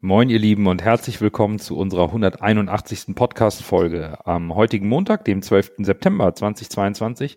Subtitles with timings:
[0.00, 3.16] Moin, ihr Lieben, und herzlich willkommen zu unserer 181.
[3.16, 4.24] Podcast-Folge.
[4.24, 5.72] Am heutigen Montag, dem 12.
[5.78, 7.36] September 2022,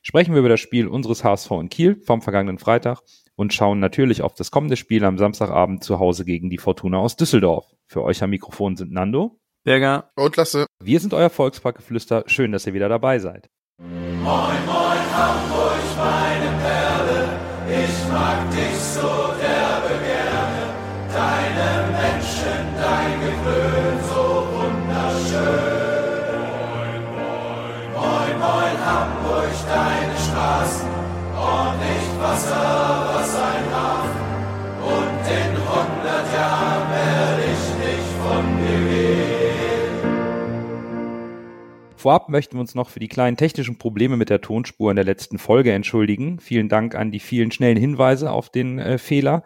[0.00, 3.00] sprechen wir über das Spiel unseres HSV in Kiel vom vergangenen Freitag
[3.36, 7.16] und schauen natürlich auf das kommende Spiel am Samstagabend zu Hause gegen die Fortuna aus
[7.16, 7.66] Düsseldorf.
[7.86, 10.64] Für euch am Mikrofon sind Nando, Berger und Lasse.
[10.82, 12.24] Wir sind euer Volksparkgeflüster.
[12.26, 13.50] Schön, dass ihr wieder dabei seid.
[13.76, 17.28] Moin, moin, Hamburg, meine Perle,
[17.68, 18.71] ich mag dich
[29.72, 30.88] deine Straßen,
[31.34, 34.20] ordentlich Wasser, was ein Hafen.
[34.84, 39.12] Und in hundert Jahren werde ich nicht von dir gehen.
[41.96, 45.04] Vorab möchten wir uns noch für die kleinen technischen Probleme mit der Tonspur in der
[45.04, 46.40] letzten Folge entschuldigen.
[46.40, 49.44] Vielen Dank an die vielen schnellen Hinweise auf den äh, Fehler.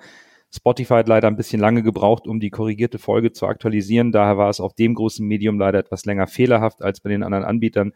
[0.55, 4.11] Spotify hat leider ein bisschen lange gebraucht, um die korrigierte Folge zu aktualisieren.
[4.11, 7.45] Daher war es auf dem großen Medium leider etwas länger fehlerhaft als bei den anderen
[7.45, 7.93] Anbietern.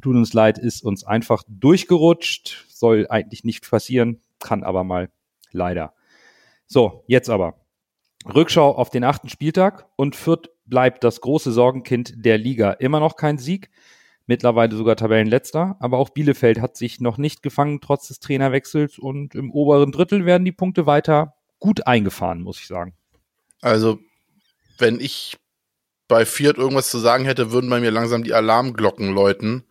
[0.00, 2.66] Tut uns leid, ist uns einfach durchgerutscht.
[2.68, 5.10] Soll eigentlich nicht passieren, kann aber mal
[5.52, 5.94] leider.
[6.66, 7.60] So, jetzt aber.
[8.26, 12.72] Rückschau auf den achten Spieltag und Fürth bleibt das große Sorgenkind der Liga.
[12.72, 13.70] Immer noch kein Sieg,
[14.26, 19.34] mittlerweile sogar Tabellenletzter, aber auch Bielefeld hat sich noch nicht gefangen trotz des Trainerwechsels und
[19.34, 22.94] im oberen Drittel werden die Punkte weiter gut eingefahren, muss ich sagen.
[23.60, 23.98] Also,
[24.78, 25.36] wenn ich
[26.08, 29.64] bei Fiat irgendwas zu sagen hätte, würden bei mir langsam die Alarmglocken läuten,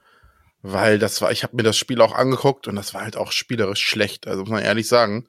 [0.61, 3.31] weil das war, ich habe mir das Spiel auch angeguckt und das war halt auch
[3.31, 5.27] spielerisch schlecht, also muss man ehrlich sagen.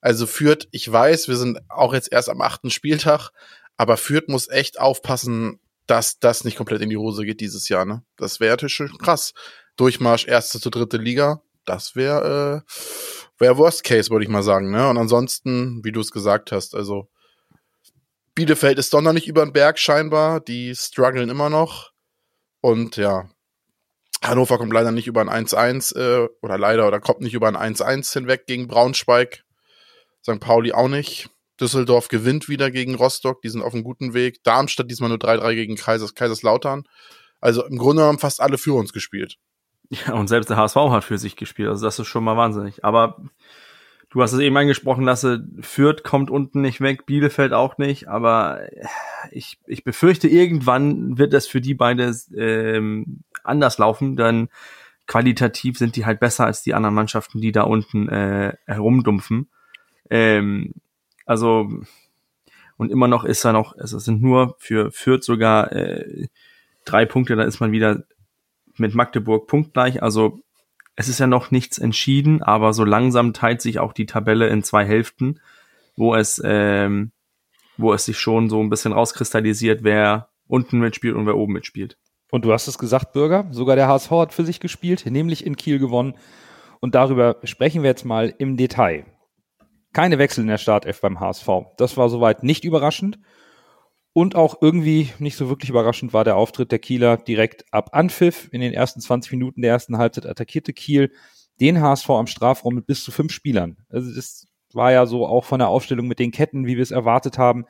[0.00, 3.30] Also Fürth, ich weiß, wir sind auch jetzt erst am achten Spieltag,
[3.76, 7.84] aber Fürth muss echt aufpassen, dass das nicht komplett in die Hose geht dieses Jahr,
[7.84, 8.04] ne?
[8.16, 9.32] Das wäre natürlich schon krass.
[9.76, 12.72] Durchmarsch erste zu dritte Liga, das wäre äh,
[13.38, 14.70] wäre Worst Case, würde ich mal sagen.
[14.70, 14.88] Ne?
[14.88, 17.08] Und ansonsten, wie du es gesagt hast, also
[18.34, 20.40] Bielefeld ist doch noch nicht über den Berg scheinbar.
[20.40, 21.92] Die strugglen immer noch.
[22.60, 23.28] Und ja,
[24.22, 27.56] Hannover kommt leider nicht über ein 1-1 äh, oder leider oder kommt nicht über ein
[27.76, 29.44] 1-1 hinweg gegen Braunschweig.
[30.22, 30.40] St.
[30.40, 31.30] Pauli auch nicht.
[31.60, 34.42] Düsseldorf gewinnt wieder gegen Rostock, die sind auf einem guten Weg.
[34.44, 36.84] Darmstadt diesmal nur 3-3 gegen Kaisers, Kaiserslautern.
[37.40, 39.36] Also im Grunde haben fast alle für uns gespielt.
[39.90, 41.68] Ja, und selbst der HSV hat für sich gespielt.
[41.70, 42.84] Also das ist schon mal wahnsinnig.
[42.84, 43.16] Aber
[44.10, 48.08] du hast es eben angesprochen, Lasse, Fürth kommt unten nicht weg, Bielefeld auch nicht.
[48.08, 48.60] Aber
[49.30, 54.48] ich, ich befürchte, irgendwann wird das für die beide ähm, anders laufen, denn
[55.06, 59.48] qualitativ sind die halt besser als die anderen Mannschaften, die da unten äh, herumdumpfen.
[60.10, 60.74] Ähm,
[61.24, 61.68] also
[62.76, 66.28] und immer noch ist er noch, also es sind nur für Fürth sogar äh,
[66.84, 68.04] drei Punkte, da ist man wieder
[68.76, 70.02] mit Magdeburg punktgleich.
[70.02, 70.40] Also
[70.98, 74.64] es ist ja noch nichts entschieden, aber so langsam teilt sich auch die Tabelle in
[74.64, 75.38] zwei Hälften,
[75.96, 77.12] wo es, ähm,
[77.76, 81.96] wo es sich schon so ein bisschen rauskristallisiert, wer unten mitspielt und wer oben mitspielt.
[82.32, 85.54] Und du hast es gesagt, Bürger, sogar der HSV hat für sich gespielt, nämlich in
[85.54, 86.14] Kiel gewonnen.
[86.80, 89.06] Und darüber sprechen wir jetzt mal im Detail.
[89.92, 91.48] Keine Wechsel in der Startelf beim HSV.
[91.76, 93.20] Das war soweit nicht überraschend.
[94.18, 98.48] Und auch irgendwie nicht so wirklich überraschend war der Auftritt der Kieler direkt ab Anpfiff.
[98.50, 101.12] In den ersten 20 Minuten der ersten Halbzeit attackierte Kiel
[101.60, 103.76] den HSV am Strafraum mit bis zu fünf Spielern.
[103.88, 106.90] Also das war ja so auch von der Aufstellung mit den Ketten, wie wir es
[106.90, 107.66] erwartet haben.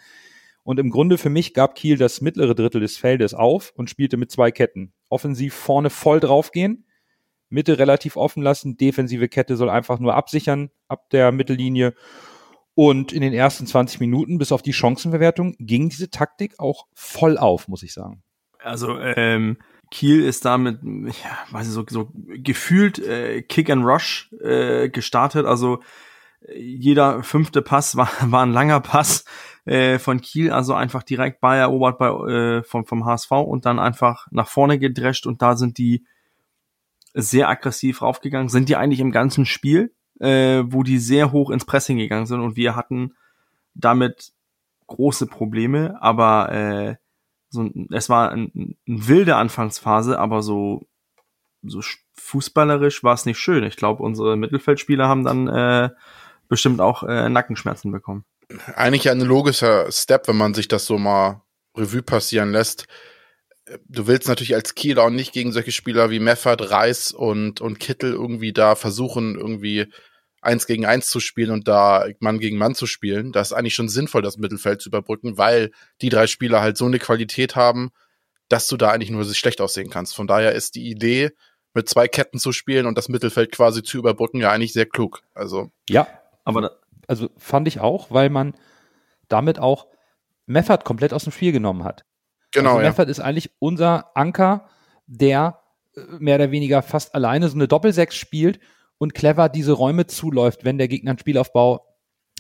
[0.63, 4.17] Und im Grunde für mich gab Kiel das mittlere Drittel des Feldes auf und spielte
[4.17, 4.95] mit zwei Ketten.
[5.11, 6.87] Offensiv vorne voll draufgehen,
[7.51, 11.93] Mitte relativ offen lassen, defensive Kette soll einfach nur absichern ab der Mittellinie
[12.79, 17.37] und in den ersten 20 Minuten, bis auf die Chancenverwertung, ging diese Taktik auch voll
[17.37, 18.23] auf, muss ich sagen.
[18.61, 19.57] Also ähm,
[19.91, 25.45] Kiel ist damit, ja, weiß ich so, so gefühlt äh, Kick and Rush äh, gestartet.
[25.45, 25.81] Also
[26.55, 29.25] jeder fünfte Pass war, war ein langer Pass
[29.65, 33.81] äh, von Kiel, also einfach direkt Ball erobert bei, äh, vom, vom HSV und dann
[33.81, 36.07] einfach nach vorne gedrescht und da sind die
[37.13, 38.49] sehr aggressiv raufgegangen.
[38.49, 39.93] Sind die eigentlich im ganzen Spiel?
[40.21, 43.15] Äh, wo die sehr hoch ins Pressing gegangen sind und wir hatten
[43.75, 44.33] damit
[44.87, 46.97] große Probleme, aber äh,
[47.51, 50.87] so, es war ein, ein wilde Anfangsphase, aber so,
[51.63, 51.81] so
[52.15, 53.65] fußballerisch war es nicht schön.
[53.65, 55.91] Ich glaube, unsere Mittelfeldspieler haben dann äh,
[56.49, 58.25] bestimmt auch äh, Nackenschmerzen bekommen.
[58.75, 61.43] Eigentlich ein logischer Step, wenn man sich das so mal
[61.77, 62.87] Revue passieren lässt.
[63.87, 67.79] Du willst natürlich als Kiel auch nicht gegen solche Spieler wie Meffert, Reis und, und
[67.79, 69.93] Kittel irgendwie da versuchen, irgendwie
[70.41, 73.33] eins gegen eins zu spielen und da Mann gegen Mann zu spielen.
[73.33, 75.71] Das ist eigentlich schon sinnvoll, das Mittelfeld zu überbrücken, weil
[76.01, 77.91] die drei Spieler halt so eine Qualität haben,
[78.49, 80.15] dass du da eigentlich nur schlecht aussehen kannst.
[80.15, 81.33] Von daher ist die Idee,
[81.75, 85.23] mit zwei Ketten zu spielen und das Mittelfeld quasi zu überbrücken, ja eigentlich sehr klug.
[85.35, 86.07] Also ja,
[86.45, 86.71] aber da,
[87.07, 88.55] also fand ich auch, weil man
[89.29, 89.87] damit auch
[90.47, 92.05] Meffert komplett aus dem Spiel genommen hat.
[92.53, 92.89] Genau, also ja.
[92.89, 94.69] Meffert ist eigentlich unser Anker,
[95.07, 95.61] der
[95.95, 98.59] äh, mehr oder weniger fast alleine so eine Doppelsechs spielt
[98.99, 101.87] und clever diese Räume zuläuft, wenn der Gegner einen Spielaufbau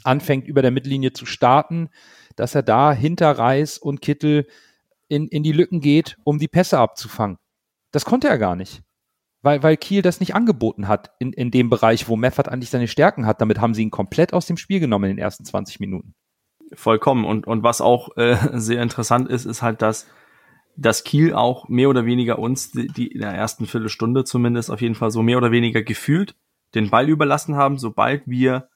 [0.05, 1.89] anfängt, über der Mittellinie zu starten,
[2.37, 4.47] dass er da hinter Reis und Kittel
[5.09, 7.39] in, in die Lücken geht, um die Pässe abzufangen.
[7.91, 8.83] Das konnte er gar nicht.
[9.41, 12.89] Weil, weil Kiel das nicht angeboten hat in, in dem Bereich, wo Meffert eigentlich seine
[12.89, 13.41] Stärken hat.
[13.41, 16.15] Damit haben sie ihn komplett aus dem Spiel genommen in den ersten 20 Minuten.
[16.75, 17.25] Vollkommen.
[17.25, 20.09] Und, und was auch äh, sehr interessant ist, ist halt, dass,
[20.77, 24.81] dass Kiel auch mehr oder weniger uns, die, die in der ersten Viertelstunde zumindest auf
[24.81, 26.35] jeden Fall so mehr oder weniger gefühlt
[26.75, 28.69] den Ball überlassen haben, sobald wir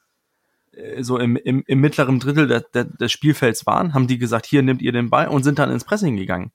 [0.72, 4.46] äh, so im, im, im mittleren Drittel der, der, des Spielfelds waren, haben die gesagt,
[4.46, 6.52] hier nimmt ihr den Ball und sind dann ins Pressing gegangen.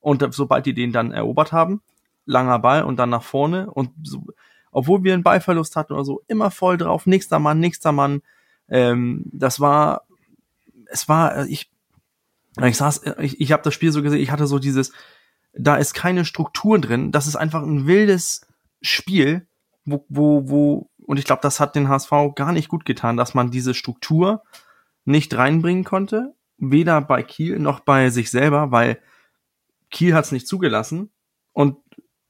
[0.00, 1.82] Und sobald die den dann erobert haben,
[2.24, 4.26] langer Ball und dann nach vorne und so,
[4.72, 8.22] obwohl wir einen Ballverlust hatten oder so, immer voll drauf, nächster Mann, nächster Mann.
[8.68, 10.02] Ähm, das war,
[10.86, 11.70] es war, ich,
[12.62, 14.92] ich saß, ich, ich habe das Spiel so gesehen, ich hatte so dieses,
[15.52, 18.46] da ist keine Struktur drin, das ist einfach ein wildes
[18.80, 19.46] Spiel,
[19.84, 23.34] wo, wo, wo, und ich glaube, das hat den HSV gar nicht gut getan, dass
[23.34, 24.42] man diese Struktur
[25.04, 29.00] nicht reinbringen konnte, weder bei Kiel noch bei sich selber, weil
[29.90, 31.10] Kiel hat es nicht zugelassen
[31.52, 31.76] und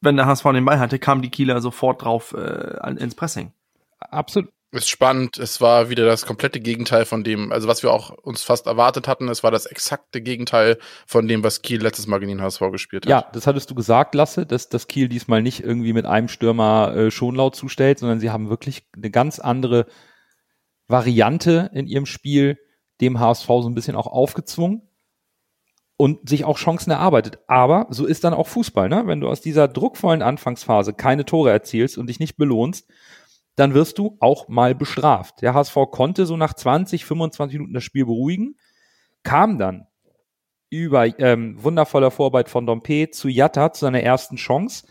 [0.00, 3.52] wenn der HSV den Ball hatte, kamen die Kieler sofort drauf äh, ins Pressing.
[3.98, 4.50] Absolut.
[4.72, 5.36] Ist spannend.
[5.36, 9.08] Es war wieder das komplette Gegenteil von dem, also was wir auch uns fast erwartet
[9.08, 9.28] hatten.
[9.28, 13.04] Es war das exakte Gegenteil von dem, was Kiel letztes Mal gegen den HSV gespielt
[13.04, 13.10] hat.
[13.10, 16.94] Ja, das hattest du gesagt, Lasse, dass, dass Kiel diesmal nicht irgendwie mit einem Stürmer
[16.94, 19.86] äh, Schonlaut zustellt, sondern sie haben wirklich eine ganz andere
[20.86, 22.56] Variante in ihrem Spiel
[23.00, 24.82] dem HSV so ein bisschen auch aufgezwungen
[25.96, 27.40] und sich auch Chancen erarbeitet.
[27.48, 29.02] Aber so ist dann auch Fußball, ne?
[29.06, 32.88] Wenn du aus dieser druckvollen Anfangsphase keine Tore erzielst und dich nicht belohnst,
[33.56, 35.42] dann wirst du auch mal bestraft.
[35.42, 38.56] Der HSV konnte so nach 20, 25 Minuten das Spiel beruhigen,
[39.22, 39.86] kam dann
[40.70, 44.86] über ähm, wundervoller Vorarbeit von Dompe zu Jatta zu seiner ersten Chance.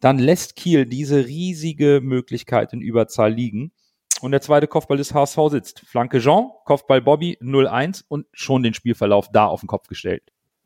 [0.00, 3.72] Dann lässt Kiel diese riesige Möglichkeit in Überzahl liegen.
[4.20, 5.80] Und der zweite Kopfball des HSV sitzt.
[5.80, 10.22] Flanke Jean, Kopfball Bobby 0-1 und schon den Spielverlauf da auf den Kopf gestellt.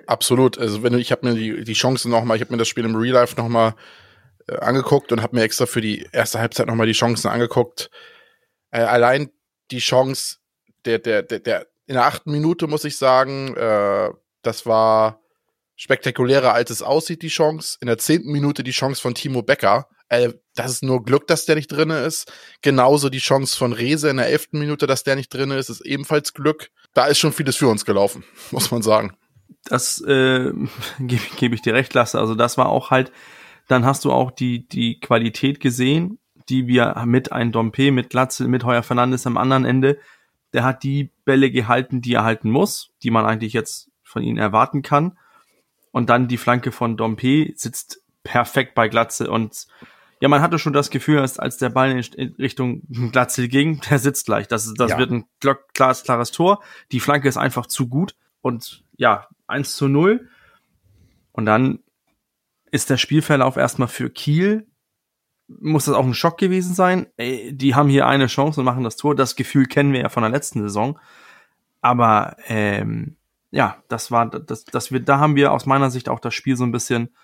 [0.07, 0.59] Absolut.
[0.59, 2.97] Also wenn ich habe mir die, die Chance nochmal, ich habe mir das Spiel im
[2.97, 3.75] Real Life nochmal
[4.57, 7.91] angeguckt und habe mir extra für die erste Halbzeit nochmal die Chancen angeguckt.
[8.71, 9.31] Äh, allein
[9.71, 10.37] die Chance
[10.85, 14.11] der, der, der, der, in der achten Minute muss ich sagen, äh,
[14.43, 15.21] das war
[15.77, 17.79] spektakulärer, als es aussieht, die Chance.
[17.81, 19.89] In der zehnten Minute die Chance von Timo Becker.
[20.09, 22.33] Äh, das ist nur Glück, dass der nicht drinne ist.
[22.63, 25.81] Genauso die Chance von Rese in der elften Minute, dass der nicht drinne ist, ist
[25.83, 26.71] ebenfalls Glück.
[26.95, 29.17] Da ist schon vieles für uns gelaufen, muss man sagen.
[29.65, 30.53] Das äh,
[30.99, 32.19] gebe geb ich dir recht, Lasse.
[32.19, 33.13] Also das war auch halt,
[33.69, 36.19] dann hast du auch die, die Qualität gesehen,
[36.49, 39.99] die wir mit ein Dompe, mit Glatzel, mit Heuer Fernandes am anderen Ende,
[40.53, 44.39] der hat die Bälle gehalten, die er halten muss, die man eigentlich jetzt von ihnen
[44.39, 45.19] erwarten kann.
[45.93, 49.67] Und dann die Flanke von Dompe sitzt perfekt bei Glatze und
[50.21, 52.83] ja, man hatte schon das Gefühl, als, als der Ball in Richtung
[53.13, 54.49] Glatzel ging, der sitzt gleich.
[54.49, 54.99] Das, das Ja.
[54.99, 55.27] wird ein
[55.75, 56.61] klares, klares Tor.
[56.91, 60.29] Die Flanke ist einfach zu gut und ja, 1 zu 0.
[61.33, 61.79] Und dann
[62.71, 64.67] ist der Spielverlauf erstmal für Kiel.
[65.49, 67.07] Muss das auch ein Schock gewesen sein?
[67.19, 69.15] Die haben hier eine Chance und machen das Tor.
[69.15, 70.99] Das Gefühl kennen wir ja von der letzten Saison.
[71.81, 73.17] Aber ähm,
[73.51, 76.57] ja, das war, das, das wir, da haben wir aus meiner Sicht auch das Spiel
[76.57, 77.15] so ein bisschen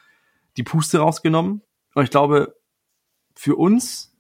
[0.57, 1.63] die Puste rausgenommen.
[1.95, 2.57] Und ich glaube,
[3.35, 4.15] für uns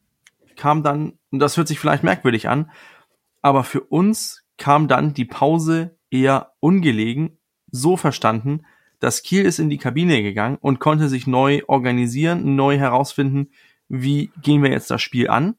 [0.56, 2.70] kam dann, und das hört sich vielleicht merkwürdig an,
[3.42, 7.38] aber für uns kam dann die Pause eher ungelegen,
[7.70, 8.64] so verstanden,
[9.04, 13.50] dass Kiel ist in die Kabine gegangen und konnte sich neu organisieren, neu herausfinden,
[13.88, 15.56] wie gehen wir jetzt das Spiel an.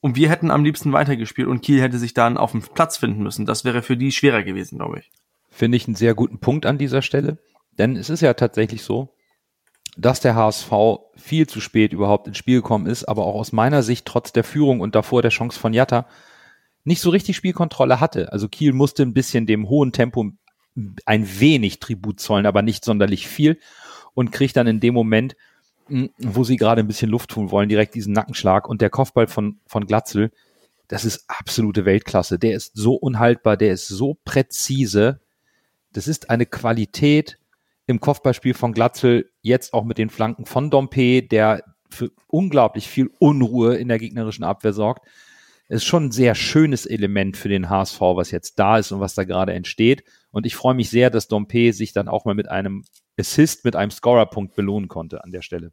[0.00, 3.22] Und wir hätten am liebsten weitergespielt und Kiel hätte sich dann auf dem Platz finden
[3.22, 3.46] müssen.
[3.46, 5.10] Das wäre für die schwerer gewesen, glaube ich.
[5.50, 7.38] Finde ich einen sehr guten Punkt an dieser Stelle.
[7.78, 9.14] Denn es ist ja tatsächlich so,
[9.96, 10.72] dass der HSV
[11.14, 14.44] viel zu spät überhaupt ins Spiel gekommen ist, aber auch aus meiner Sicht trotz der
[14.44, 16.06] Führung und davor der Chance von Jatta
[16.82, 18.32] nicht so richtig Spielkontrolle hatte.
[18.32, 20.32] Also Kiel musste ein bisschen dem hohen Tempo
[21.04, 23.58] ein wenig Tribut zollen, aber nicht sonderlich viel
[24.14, 25.36] und kriegt dann in dem Moment,
[25.88, 29.26] mh, wo sie gerade ein bisschen Luft tun wollen, direkt diesen Nackenschlag und der Kopfball
[29.26, 30.30] von, von Glatzel,
[30.88, 32.38] das ist absolute Weltklasse.
[32.38, 35.20] Der ist so unhaltbar, der ist so präzise.
[35.92, 37.38] Das ist eine Qualität
[37.86, 43.10] im Kopfballspiel von Glatzel, jetzt auch mit den Flanken von Dompe, der für unglaublich viel
[43.18, 45.06] Unruhe in der gegnerischen Abwehr sorgt.
[45.68, 49.14] Ist schon ein sehr schönes Element für den HSV, was jetzt da ist und was
[49.14, 50.04] da gerade entsteht.
[50.30, 52.84] Und ich freue mich sehr, dass Dompe sich dann auch mal mit einem
[53.18, 55.72] Assist, mit einem Scorerpunkt belohnen konnte an der Stelle.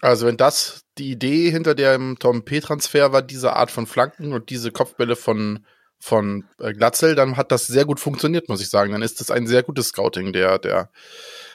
[0.00, 2.60] Also wenn das die Idee hinter dem Tom P.
[2.60, 5.64] Transfer war, diese Art von Flanken und diese Kopfbälle von
[6.00, 8.92] von äh, Glatzel, dann hat das sehr gut funktioniert, muss ich sagen.
[8.92, 10.90] Dann ist das ein sehr gutes Scouting der, der,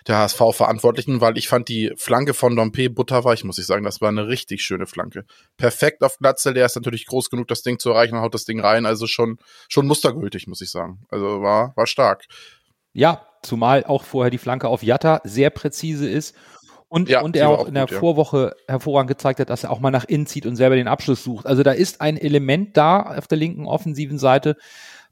[0.08, 3.84] der HSV-Verantwortlichen, weil ich fand die Flanke von Dompe butterweich, muss ich sagen.
[3.84, 5.26] Das war eine richtig schöne Flanke.
[5.58, 8.46] Perfekt auf Glatzel, der ist natürlich groß genug, das Ding zu erreichen und haut das
[8.46, 8.86] Ding rein.
[8.86, 9.38] Also schon,
[9.70, 11.02] schon mustergültig, muss ich sagen.
[11.10, 12.26] Also war, war stark.
[12.94, 16.36] Ja, zumal auch vorher die Flanke auf Jatta sehr präzise ist
[16.94, 18.00] und, Ja, und er auch auch in der gut, ja.
[18.00, 21.24] Vorwoche hervorragend gezeigt hat, dass er auch mal nach innen zieht und selber den Abschluss
[21.24, 21.48] sucht.
[21.48, 24.58] Also da ist ein Element da auf der linken offensiven Seite,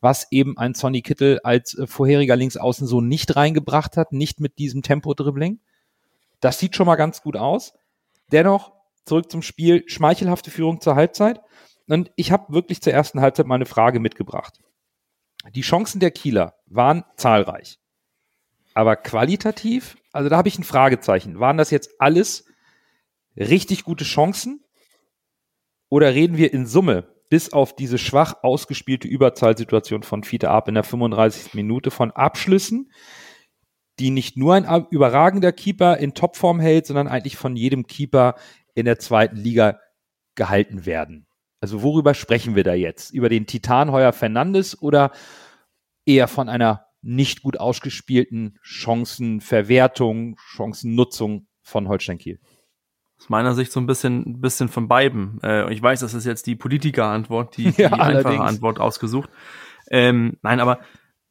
[0.01, 4.57] was eben ein Sonny Kittel als äh, vorheriger Linksaußen so nicht reingebracht hat, nicht mit
[4.57, 5.59] diesem Tempo-Dribbling.
[6.39, 7.73] Das sieht schon mal ganz gut aus.
[8.31, 8.73] Dennoch,
[9.05, 11.39] zurück zum Spiel, schmeichelhafte Führung zur Halbzeit.
[11.87, 14.59] Und ich habe wirklich zur ersten Halbzeit mal eine Frage mitgebracht.
[15.53, 17.79] Die Chancen der Kieler waren zahlreich.
[18.73, 21.39] Aber qualitativ, also da habe ich ein Fragezeichen.
[21.39, 22.45] Waren das jetzt alles
[23.35, 24.63] richtig gute Chancen?
[25.89, 30.73] Oder reden wir in Summe, bis auf diese schwach ausgespielte Überzahlsituation von Fiete Ab in
[30.73, 31.53] der 35.
[31.53, 32.91] Minute von Abschlüssen,
[33.99, 38.35] die nicht nur ein überragender Keeper in Topform hält, sondern eigentlich von jedem Keeper
[38.75, 39.79] in der zweiten Liga
[40.35, 41.25] gehalten werden?
[41.61, 43.11] Also worüber sprechen wir da jetzt?
[43.11, 45.13] Über den Titan Heuer Fernandes oder
[46.05, 52.41] eher von einer nicht gut ausgespielten Chancenverwertung, Chancennutzung von Holstein Kiel.
[53.21, 55.39] Aus meiner Sicht so ein bisschen, ein bisschen von beiden.
[55.43, 58.41] Äh, und ich weiß, das ist jetzt die Politiker-Antwort, die, die Ja, einfache allerdings.
[58.41, 59.29] Antwort ausgesucht.
[59.91, 60.79] Ähm, nein, aber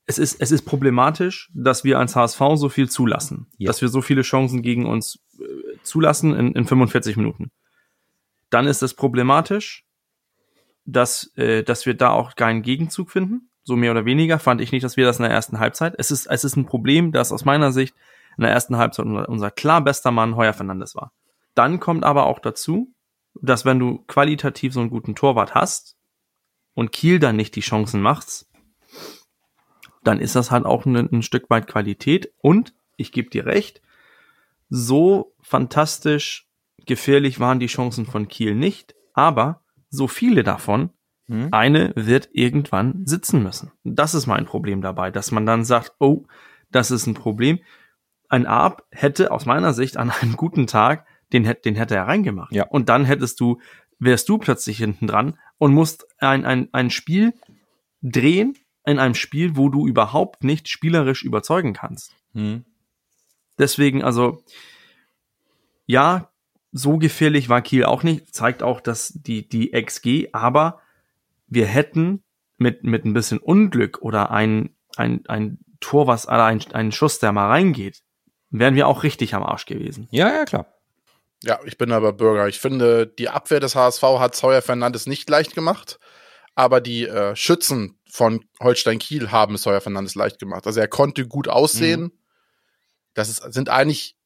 [0.07, 3.49] es ist, es ist problematisch, dass wir als HSV so viel zulassen.
[3.59, 3.67] Ja.
[3.67, 7.51] Dass wir so viele Chancen gegen uns äh, zulassen in, in 45 Minuten.
[8.51, 9.85] Dann ist es problematisch,
[10.85, 13.51] dass, äh, dass wir da auch keinen Gegenzug finden.
[13.65, 15.95] So mehr oder weniger fand ich nicht, dass wir das in der ersten Halbzeit.
[15.99, 17.97] Es ist, es ist ein Problem, dass aus meiner Sicht
[18.37, 21.13] in der ersten Halbzeit unser, unser klar bester Mann Heuer Fernandes war.
[21.54, 22.95] Dann kommt aber auch dazu,
[23.35, 25.97] dass wenn du qualitativ so einen guten Torwart hast
[26.75, 28.47] und Kiel dann nicht die Chancen macht,
[30.02, 32.33] dann ist das halt auch ein, ein Stück weit Qualität.
[32.38, 33.83] Und ich gebe dir recht,
[34.69, 36.49] so fantastisch
[36.87, 40.90] gefährlich waren die Chancen von Kiel nicht, aber so viele davon,
[41.30, 41.49] Hm?
[41.52, 43.71] eine wird irgendwann sitzen müssen.
[43.85, 46.25] Das ist mein Problem dabei, dass man dann sagt, oh,
[46.73, 47.61] das ist ein Problem.
[48.28, 52.53] Ein Arp hätte aus meiner Sicht an einem guten Tag, den, den hätte er reingemacht.
[52.53, 52.67] Ja.
[52.67, 53.61] Und dann hättest du,
[53.99, 57.35] wärst du plötzlich hinten dran und musst ein, ein, ein Spiel
[58.03, 62.15] drehen in einem Spiel, wo du überhaupt nicht spielerisch überzeugen kannst.
[62.33, 62.65] Hm.
[63.59, 64.43] Deswegen, also,
[65.87, 66.31] ja,
[66.73, 70.81] so gefährlich war Kiel auch nicht, zeigt auch, dass die, die XG, aber
[71.47, 72.23] wir hätten
[72.57, 77.19] mit, mit ein bisschen Unglück oder ein, ein, ein Tor, was, oder ein, ein Schuss,
[77.19, 78.03] der mal reingeht,
[78.51, 80.09] wären wir auch richtig am Arsch gewesen.
[80.11, 80.67] Ja, ja, klar.
[81.43, 82.49] Ja, ich bin aber Bürger.
[82.49, 85.99] Ich finde, die Abwehr des HSV hat Sawyer Fernandes nicht leicht gemacht,
[86.55, 90.67] aber die äh, Schützen von Holstein Kiel haben es Sawyer Fernandes leicht gemacht.
[90.67, 92.13] Also er konnte gut aussehen.
[93.15, 94.17] Das ist, sind eigentlich,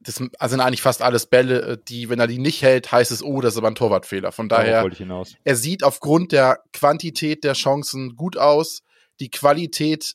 [0.00, 3.22] das sind eigentlich fast alles Bälle, äh, die, wenn er die nicht hält, heißt es,
[3.22, 4.30] oh, das ist aber ein Torwartfehler.
[4.30, 5.36] Von daher, wollte ich hinaus.
[5.44, 8.82] er sieht aufgrund der Quantität der Chancen gut aus.
[9.18, 10.14] Die Qualität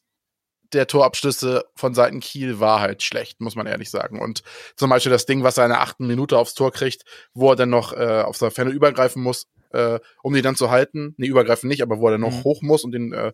[0.75, 4.19] der Torabschlüsse von Seiten Kiel war halt schlecht, muss man ehrlich sagen.
[4.21, 4.43] Und
[4.75, 7.03] zum Beispiel das Ding, was er in der achten Minute aufs Tor kriegt,
[7.33, 10.69] wo er dann noch äh, auf der Ferne übergreifen muss, äh, um die dann zu
[10.69, 11.15] halten.
[11.17, 12.43] Nee, übergreifen nicht, aber wo er dann noch Mhm.
[12.43, 13.31] hoch muss und den, äh,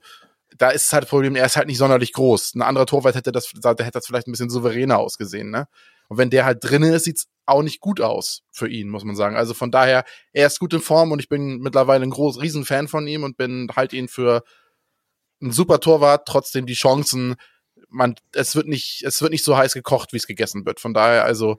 [0.57, 2.55] da ist halt das Problem, er ist halt nicht sonderlich groß.
[2.55, 5.67] Ein anderer Torwart hätte das, da hätte das vielleicht ein bisschen souveräner ausgesehen, ne?
[6.09, 9.15] Und wenn der halt drinne ist, sieht's auch nicht gut aus für ihn, muss man
[9.15, 9.37] sagen.
[9.37, 12.65] Also von daher, er ist gut in Form und ich bin mittlerweile ein groß, riesen
[12.65, 14.43] Fan von ihm und bin halt ihn für
[15.41, 17.35] ein super Torwart, trotzdem die Chancen,
[17.89, 20.79] man, es wird nicht, es wird nicht so heiß gekocht, wie es gegessen wird.
[20.79, 21.57] Von daher, also,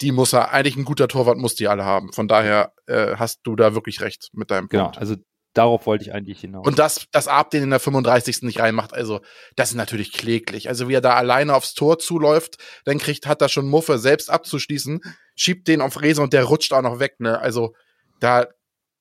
[0.00, 2.12] die muss er, eigentlich ein guter Torwart muss die alle haben.
[2.12, 4.98] Von daher äh, hast du da wirklich recht mit deinem Genau, Punkt.
[4.98, 5.16] also
[5.52, 6.66] darauf wollte ich eigentlich hinaus.
[6.66, 8.42] Und das, das Ab, den in der 35.
[8.42, 9.20] nicht reinmacht, also,
[9.56, 10.68] das ist natürlich kläglich.
[10.68, 14.30] Also, wie er da alleine aufs Tor zuläuft, dann kriegt, hat er schon Muffe, selbst
[14.30, 15.00] abzuschließen,
[15.36, 17.38] schiebt den auf Rese und der rutscht auch noch weg, ne?
[17.38, 17.74] Also,
[18.20, 18.46] da,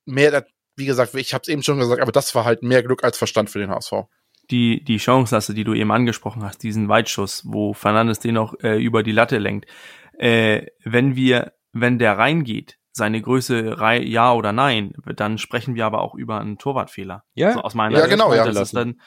[0.06, 0.46] mehr,
[0.80, 3.50] wie gesagt, ich hab's eben schon gesagt, aber das war halt mehr Glück als Verstand
[3.50, 3.94] für den HSV.
[4.50, 8.82] Die, die Chance, die du eben angesprochen hast, diesen Weitschuss, wo Fernandes den noch äh,
[8.82, 9.68] über die Latte lenkt.
[10.18, 15.86] Äh, wenn wir, wenn der reingeht, seine Größe rei ja oder nein, dann sprechen wir
[15.86, 17.24] aber auch über einen Torwartfehler.
[17.36, 18.12] Ja, so aus meiner Ja, Sicht.
[18.12, 18.44] genau, ja.
[18.46, 19.00] Das ist dann,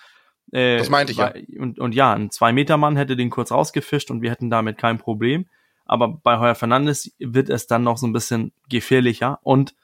[0.52, 1.34] äh, Das meinte ich ja.
[1.58, 5.46] Und, und ja, ein Zwei-Meter-Mann hätte den kurz rausgefischt und wir hätten damit kein Problem.
[5.84, 9.40] Aber bei Heuer Fernandes wird es dann noch so ein bisschen gefährlicher.
[9.42, 9.74] Und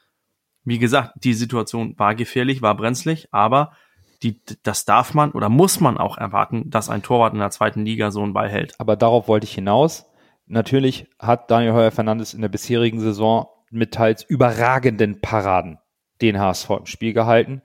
[0.69, 3.73] wie gesagt, die Situation war gefährlich, war brenzlig, aber
[4.23, 7.85] die, das darf man oder muss man auch erwarten, dass ein Torwart in der zweiten
[7.85, 8.79] Liga so einen Ball hält.
[8.79, 10.05] Aber darauf wollte ich hinaus.
[10.45, 15.77] Natürlich hat Daniel Heuer Fernandes in der bisherigen Saison mit teils überragenden Paraden
[16.21, 17.61] den HSV im Spiel gehalten.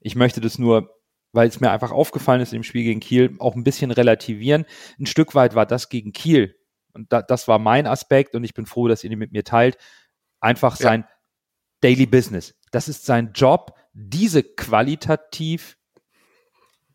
[0.00, 0.90] Ich möchte das nur
[1.36, 4.64] weil es mir einfach aufgefallen ist im Spiel gegen Kiel, auch ein bisschen relativieren.
[4.98, 6.56] Ein Stück weit war das gegen Kiel.
[6.94, 9.44] Und da, das war mein Aspekt und ich bin froh, dass ihr den mit mir
[9.44, 9.76] teilt.
[10.40, 11.15] Einfach sein ja.
[11.80, 12.54] Daily Business.
[12.70, 15.76] Das ist sein Job, diese qualitativ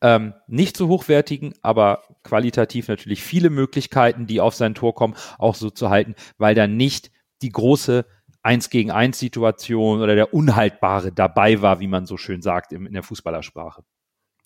[0.01, 5.55] ähm, nicht so hochwertigen, aber qualitativ natürlich viele Möglichkeiten, die auf sein Tor kommen, auch
[5.55, 7.11] so zu halten, weil da nicht
[7.41, 8.05] die große
[8.43, 12.91] Eins gegen eins Situation oder der Unhaltbare dabei war, wie man so schön sagt in
[12.91, 13.83] der Fußballersprache.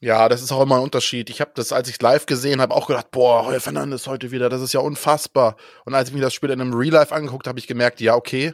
[0.01, 1.29] Ja, das ist auch immer ein Unterschied.
[1.29, 4.49] Ich habe das, als ich live gesehen habe, auch gedacht, boah, Heuer Fernandes heute wieder,
[4.49, 5.55] das ist ja unfassbar.
[5.85, 8.15] Und als ich mir das Spiel in einem Real Life angeguckt habe, ich gemerkt, ja,
[8.15, 8.53] okay,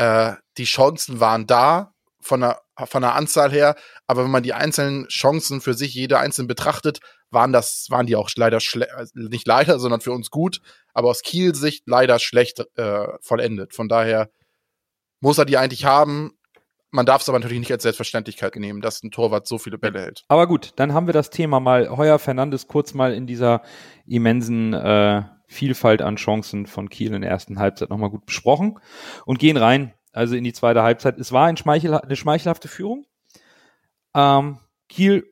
[0.00, 1.92] äh, die Chancen waren da
[2.22, 3.76] von der, von der Anzahl her,
[4.06, 8.16] aber wenn man die einzelnen Chancen für sich jede einzeln betrachtet, waren das, waren die
[8.16, 8.58] auch leider
[8.94, 10.60] also nicht leider, sondern für uns gut,
[10.94, 13.74] aber aus Kiel Sicht leider schlecht äh, vollendet.
[13.74, 14.30] Von daher
[15.20, 16.32] muss er die eigentlich haben.
[16.90, 20.00] Man darf es aber natürlich nicht als Selbstverständlichkeit nehmen, dass ein Torwart so viele Bälle
[20.00, 20.24] hält.
[20.28, 23.62] Aber gut, dann haben wir das Thema mal Heuer Fernandes kurz mal in dieser
[24.06, 28.78] immensen äh, Vielfalt an Chancen von Kiel in der ersten Halbzeit nochmal gut besprochen
[29.26, 31.18] und gehen rein, also in die zweite Halbzeit.
[31.18, 33.04] Es war ein Schmeichel, eine schmeichelhafte Führung.
[34.14, 35.24] Ähm, Kiel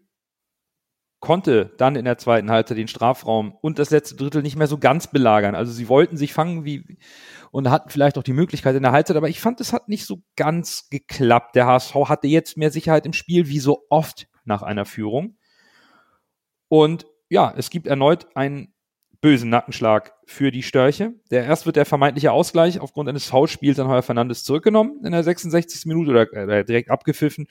[1.21, 4.79] konnte dann in der zweiten Halbzeit den Strafraum und das letzte Drittel nicht mehr so
[4.79, 5.55] ganz belagern.
[5.55, 6.99] Also sie wollten sich fangen wie
[7.53, 10.05] und hatten vielleicht auch die Möglichkeit in der Halbzeit, aber ich fand, es hat nicht
[10.05, 11.55] so ganz geklappt.
[11.55, 15.39] Der HSV hatte jetzt mehr Sicherheit im Spiel, wie so oft nach einer Führung.
[16.67, 18.75] Und ja, es gibt erneut einen
[19.21, 21.13] bösen Nackenschlag für die Störche.
[21.31, 25.25] Der erst wird der vermeintliche Ausgleich aufgrund eines Foulspiels an Heuer Fernandes zurückgenommen in der
[25.25, 25.87] 66.
[25.87, 27.49] Minute oder äh, direkt abgepfiffen.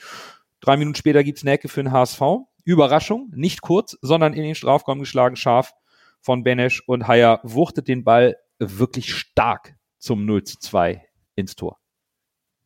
[0.62, 2.21] Drei Minuten später gibt's Näcke für den HSV.
[2.63, 5.74] Überraschung, nicht kurz, sondern in den Strafraum geschlagen, scharf
[6.19, 11.77] von Benesch und Haier wuchtet den Ball wirklich stark zum 0 zu 2 ins Tor.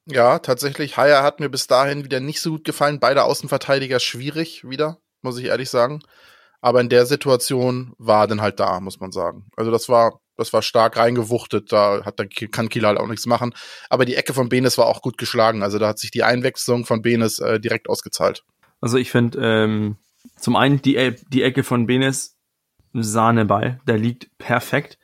[0.05, 0.98] Ja, tatsächlich.
[0.98, 3.00] Haier hat mir bis dahin wieder nicht so gut gefallen.
[3.00, 6.01] Beide Außenverteidiger schwierig wieder, muss ich ehrlich sagen.
[6.62, 9.48] Aber in der Situation war er dann halt da, muss man sagen.
[9.58, 11.72] Also das war, das war stark reingewuchtet.
[11.72, 13.53] Da hat, da kann Kiel halt auch nichts machen.
[13.90, 15.64] Aber die Ecke von Benes war auch gut geschlagen.
[15.64, 18.44] Also da hat sich die Einwechslung von Benes äh, direkt ausgezahlt.
[18.79, 19.98] Also ich finde, ähm,
[20.38, 22.38] zum einen die, die Ecke von Benes
[22.94, 23.79] Sahneball.
[23.88, 24.98] Der liegt perfekt.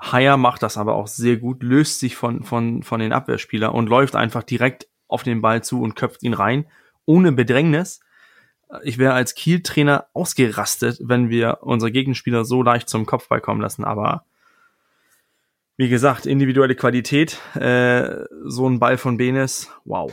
[0.00, 3.88] Haier macht das aber auch sehr gut, löst sich von, von, von den Abwehrspielern und
[3.88, 6.66] läuft einfach direkt auf den Ball zu und köpft ihn rein,
[7.04, 8.00] ohne Bedrängnis.
[8.82, 13.84] Ich wäre als Kiel-Trainer ausgerastet, wenn wir unsere Gegenspieler so leicht zum Kopfball kommen lassen,
[13.84, 14.24] aber
[15.76, 20.12] wie gesagt, individuelle Qualität, äh, so ein Ball von Benes, wow.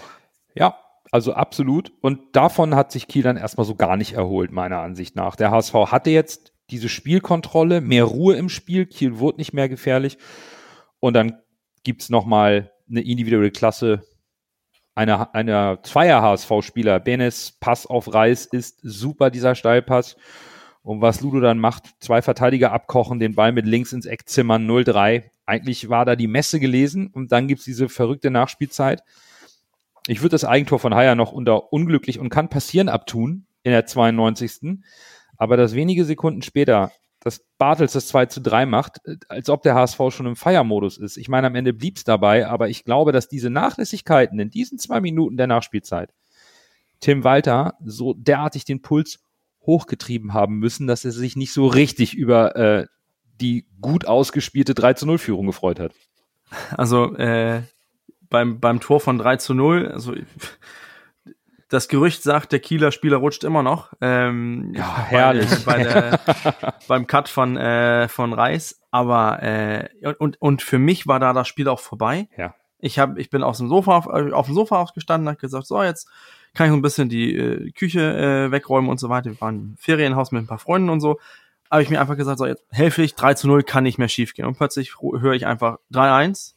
[0.56, 0.78] Ja,
[1.12, 1.92] also absolut.
[2.02, 5.36] Und davon hat sich Kiel dann erstmal so gar nicht erholt, meiner Ansicht nach.
[5.36, 10.18] Der HSV hatte jetzt diese Spielkontrolle, mehr Ruhe im Spiel, Kiel wurde nicht mehr gefährlich.
[11.00, 11.38] Und dann
[11.84, 14.04] gibt's noch mal eine individuelle Klasse
[14.96, 17.00] einer, einer Zweier-HSV-Spieler.
[17.00, 20.18] Benes Pass auf Reis ist super, dieser Steilpass.
[20.82, 24.68] Und was Ludo dann macht, zwei Verteidiger abkochen, den Ball mit links ins Eck zimmern,
[24.68, 25.24] 0-3.
[25.46, 29.04] Eigentlich war da die Messe gelesen und dann gibt's diese verrückte Nachspielzeit.
[30.08, 33.86] Ich würde das Eigentor von Haier noch unter unglücklich und kann passieren abtun in der
[33.86, 34.80] 92.
[35.38, 39.64] Aber dass wenige Sekunden später dass Bartels das 2 zu 3 macht, äh, als ob
[39.64, 41.18] der HSV schon im Feiermodus ist.
[41.18, 45.02] Ich meine, am Ende blieb's dabei, aber ich glaube, dass diese Nachlässigkeiten in diesen zwei
[45.02, 46.14] Minuten der Nachspielzeit
[47.00, 49.20] Tim Walter so derartig den Puls
[49.62, 52.88] hochgetrieben haben müssen, dass er sich nicht so richtig über äh,
[53.40, 55.94] die gut ausgespielte 3 zu 0 Führung gefreut hat.
[56.72, 57.62] Also äh,
[58.30, 60.14] beim, beim Tor von 3 zu 0, also
[61.70, 63.94] das Gerücht sagt, der Kieler Spieler rutscht immer noch.
[64.02, 65.66] Ähm, ja, herrlich.
[65.66, 66.20] Bei, der,
[66.88, 68.82] beim Cut von, äh, von Reis.
[68.90, 72.28] Aber äh, und, und für mich war da das Spiel auch vorbei.
[72.36, 72.56] Ja.
[72.80, 75.68] Ich, hab, ich bin aus dem Sofa auf, äh, auf dem Sofa ausgestanden, habe gesagt,
[75.68, 76.10] so, jetzt
[76.56, 79.30] kann ich ein bisschen die äh, Küche äh, wegräumen und so weiter.
[79.30, 81.20] Wir waren im Ferienhaus mit ein paar Freunden und so.
[81.70, 84.08] Habe ich mir einfach gesagt, so, jetzt helfe ich, 3 zu 0 kann nicht mehr
[84.08, 84.46] schief gehen.
[84.46, 86.56] Und plötzlich höre ich einfach 3-1.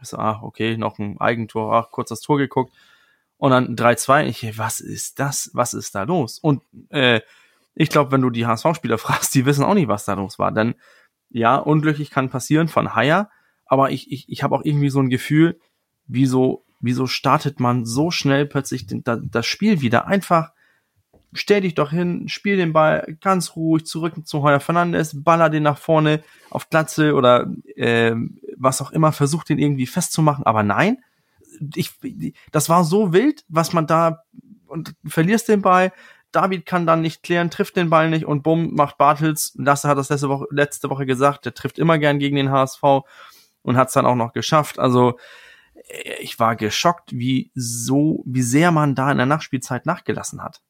[0.00, 2.72] Ich so, ach, okay, noch ein Eigentor, ach, kurz das Tor geguckt
[3.42, 4.26] und dann 3-2.
[4.26, 5.50] Ich, was ist das?
[5.52, 6.38] Was ist da los?
[6.38, 7.22] Und äh,
[7.74, 10.52] ich glaube, wenn du die HSV-Spieler fragst, die wissen auch nicht, was da los war.
[10.52, 10.76] Denn
[11.28, 13.30] ja, unglücklich kann passieren von Haier,
[13.66, 15.58] aber ich, ich, ich habe auch irgendwie so ein Gefühl,
[16.06, 20.06] wieso, wieso startet man so schnell plötzlich den, da, das Spiel wieder?
[20.06, 20.52] Einfach
[21.32, 25.64] stell dich doch hin, spiel den Ball ganz ruhig zurück zu Heuer Fernandes, baller den
[25.64, 28.14] nach vorne auf Glatze oder äh,
[28.56, 30.98] was auch immer, versucht den irgendwie festzumachen, aber nein,
[31.74, 31.92] ich,
[32.50, 34.24] das war so wild, was man da
[34.66, 35.92] und verlierst den Ball.
[36.32, 39.52] David kann dann nicht klären, trifft den Ball nicht und bumm, macht Bartels.
[39.56, 42.82] Lasse hat das letzte Woche, letzte Woche gesagt, der trifft immer gern gegen den HSV
[43.62, 44.78] und hat es dann auch noch geschafft.
[44.78, 45.18] Also
[45.74, 50.62] äh, ich war geschockt, wie so, wie sehr man da in der Nachspielzeit nachgelassen hat.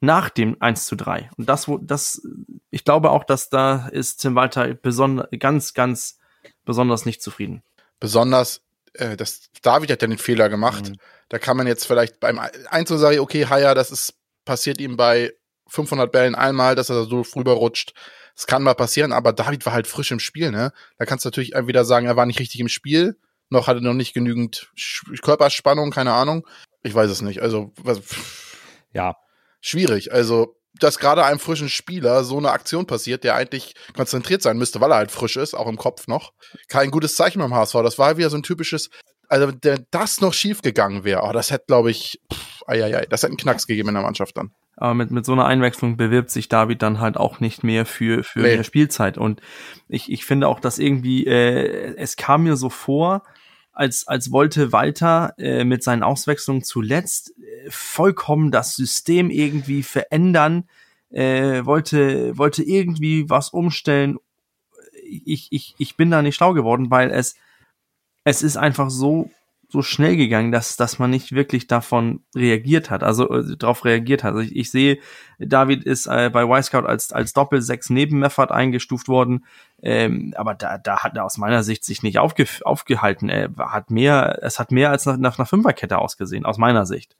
[0.00, 1.30] nach dem 1 zu 3.
[1.36, 2.22] Und das, wo, das,
[2.70, 6.18] ich glaube auch, dass da ist Tim Walter besonders, ganz, ganz
[6.64, 7.62] besonders nicht zufrieden.
[8.00, 8.63] Besonders,
[8.94, 10.90] äh, das, David hat ja den Fehler gemacht.
[10.90, 10.96] Mhm.
[11.28, 14.96] Da kann man jetzt vielleicht beim 1 zu sagen, okay, Haya, das ist, passiert ihm
[14.96, 15.32] bei
[15.68, 17.94] 500 Bällen einmal, dass er so rüber rutscht.
[18.34, 20.72] Das kann mal passieren, aber David war halt frisch im Spiel, ne?
[20.98, 23.16] Da kannst du natürlich entweder sagen, er war nicht richtig im Spiel,
[23.48, 24.70] noch hatte noch nicht genügend
[25.22, 26.46] Körperspannung, keine Ahnung.
[26.82, 27.42] Ich weiß es nicht.
[27.42, 28.00] Also, was,
[28.92, 29.16] ja,
[29.60, 30.12] schwierig.
[30.12, 34.80] Also, dass gerade einem frischen Spieler so eine Aktion passiert, der eigentlich konzentriert sein müsste,
[34.80, 36.32] weil er halt frisch ist, auch im Kopf noch.
[36.68, 37.74] Kein gutes Zeichen beim HSV.
[37.82, 38.90] Das war wieder so ein typisches,
[39.28, 42.96] also wenn das noch schief gegangen wäre, oh, das hätte, glaube ich, pff, ai, ai,
[42.96, 44.50] ai, das hätte einen Knacks gegeben in der Mannschaft dann.
[44.76, 48.24] Aber mit, mit so einer Einwechslung bewirbt sich David dann halt auch nicht mehr für,
[48.24, 48.56] für nee.
[48.56, 49.18] mehr Spielzeit.
[49.18, 49.40] Und
[49.88, 53.22] ich, ich finde auch, dass irgendwie, äh, es kam mir so vor,
[53.74, 60.68] als, als wollte Walter äh, mit seinen Auswechslungen zuletzt äh, vollkommen das System irgendwie verändern,
[61.10, 64.18] äh, wollte, wollte irgendwie was umstellen.
[65.06, 67.36] Ich, ich, ich bin da nicht schlau geworden, weil es,
[68.24, 69.30] es ist einfach so
[69.74, 74.22] so schnell gegangen, dass, dass man nicht wirklich davon reagiert hat, also äh, darauf reagiert
[74.22, 74.34] hat.
[74.34, 74.98] Also ich, ich sehe,
[75.40, 79.44] David ist äh, bei Y-Scout als, als Doppel-6 neben Meffert eingestuft worden,
[79.86, 83.28] ähm, aber da, da hat er aus meiner Sicht sich nicht aufge, aufgehalten.
[83.28, 87.18] Er hat mehr, es hat mehr als nach, nach einer Fünferkette ausgesehen, aus meiner Sicht.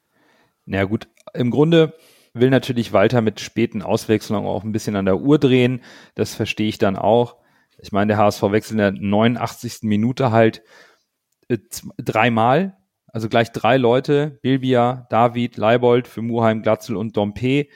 [0.65, 1.93] Na ja, gut, im Grunde
[2.33, 5.83] will natürlich Walter mit späten Auswechslungen auch ein bisschen an der Uhr drehen.
[6.15, 7.37] Das verstehe ich dann auch.
[7.79, 9.81] Ich meine, der HSV wechselt in der 89.
[9.83, 10.63] Minute halt
[11.49, 11.59] äh,
[11.99, 17.67] dreimal, also gleich drei Leute, Bilbia, David, Leibold für Muheim, Glatzel und Dompe,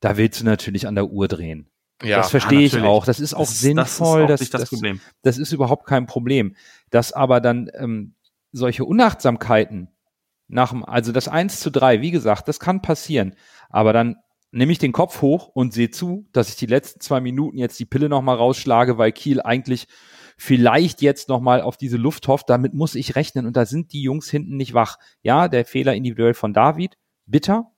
[0.00, 1.70] da willst du natürlich an der Uhr drehen.
[2.02, 3.04] Ja, das verstehe ja, ich auch.
[3.04, 4.26] Das ist auch das, sinnvoll.
[4.26, 5.00] Das ist, das, das, Problem.
[5.22, 6.56] Das ist überhaupt kein Problem.
[6.90, 8.14] Dass aber dann ähm,
[8.52, 9.88] solche Unachtsamkeiten
[10.48, 13.34] nach dem, also das 1 zu 3, wie gesagt, das kann passieren.
[13.68, 14.16] Aber dann
[14.50, 17.78] nehme ich den Kopf hoch und sehe zu, dass ich die letzten zwei Minuten jetzt
[17.78, 19.86] die Pille nochmal rausschlage, weil Kiel eigentlich
[20.36, 24.02] vielleicht jetzt nochmal auf diese Luft hofft, damit muss ich rechnen und da sind die
[24.02, 24.96] Jungs hinten nicht wach.
[25.22, 27.70] Ja, der Fehler individuell von David, bitter,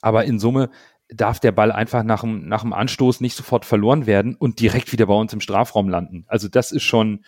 [0.00, 0.70] aber in Summe
[1.12, 4.92] darf der Ball einfach nach dem, nach dem Anstoß nicht sofort verloren werden und direkt
[4.92, 6.24] wieder bei uns im Strafraum landen.
[6.28, 7.24] Also das ist schon,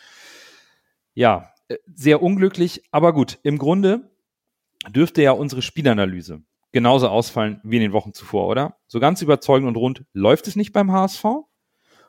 [1.15, 4.11] ja, äh, sehr unglücklich, aber gut, im Grunde
[4.91, 6.43] dürfte ja unsere Spielanalyse
[6.73, 8.77] genauso ausfallen wie in den Wochen zuvor, oder?
[8.87, 11.25] So ganz überzeugend und rund läuft es nicht beim HSV.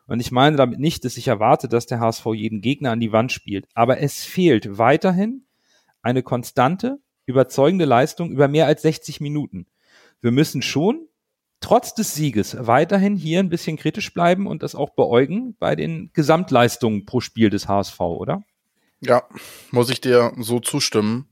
[0.07, 3.11] Und ich meine damit nicht, dass ich erwarte, dass der HSV jeden Gegner an die
[3.11, 3.67] Wand spielt.
[3.73, 5.45] Aber es fehlt weiterhin
[6.01, 9.67] eine konstante, überzeugende Leistung über mehr als 60 Minuten.
[10.21, 11.07] Wir müssen schon
[11.63, 16.11] trotz des Sieges weiterhin hier ein bisschen kritisch bleiben und das auch beäugen bei den
[16.13, 18.43] Gesamtleistungen pro Spiel des HSV, oder?
[18.99, 19.23] Ja,
[19.71, 21.29] muss ich dir so zustimmen.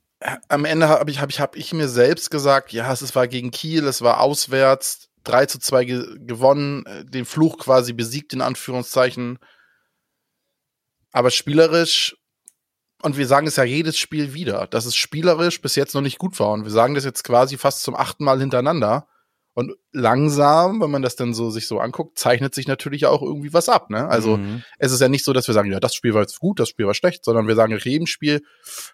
[0.47, 3.51] Am Ende habe ich, hab ich, hab ich mir selbst gesagt, ja, es war gegen
[3.51, 8.41] Kiel, es war auswärts, 3 zu 2 ge gewonnen, äh, den Fluch quasi besiegt, in
[8.41, 9.39] Anführungszeichen.
[11.11, 12.15] Aber spielerisch,
[13.01, 16.19] und wir sagen es ja jedes Spiel wieder, dass es spielerisch bis jetzt noch nicht
[16.19, 16.51] gut war.
[16.51, 19.07] Und wir sagen das jetzt quasi fast zum achten Mal hintereinander.
[19.53, 23.53] Und langsam, wenn man das dann so sich so anguckt, zeichnet sich natürlich auch irgendwie
[23.53, 23.89] was ab.
[23.89, 24.07] Ne?
[24.07, 24.63] Also mhm.
[24.79, 26.69] es ist ja nicht so, dass wir sagen, ja, das Spiel war jetzt gut, das
[26.69, 28.43] Spiel war schlecht, sondern wir sagen, jedem Spiel,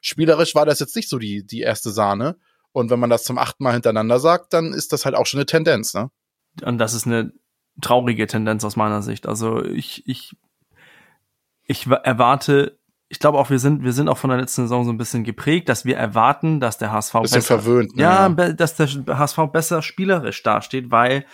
[0.01, 2.37] spielerisch war das jetzt nicht so die, die erste Sahne.
[2.71, 5.39] Und wenn man das zum achten Mal hintereinander sagt, dann ist das halt auch schon
[5.39, 6.09] eine Tendenz, ne?
[6.63, 7.33] Und das ist eine
[7.81, 9.27] traurige Tendenz aus meiner Sicht.
[9.27, 10.35] Also ich, ich,
[11.63, 12.76] ich erwarte,
[13.09, 15.23] ich glaube auch, wir sind, wir sind auch von der letzten Saison so ein bisschen
[15.23, 18.03] geprägt, dass wir erwarten, dass der HSV bisschen besser, verwöhnt, ne?
[18.03, 21.25] ja, dass der HSV besser spielerisch dasteht, weil,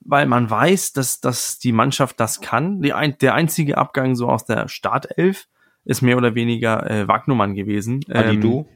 [0.00, 2.80] weil man weiß, dass, dass die Mannschaft das kann.
[2.80, 5.48] Die, ein, der einzige Abgang so aus der Startelf
[5.84, 8.00] ist mehr oder weniger äh, Wagnumann gewesen.
[8.08, 8.66] Ali ähm,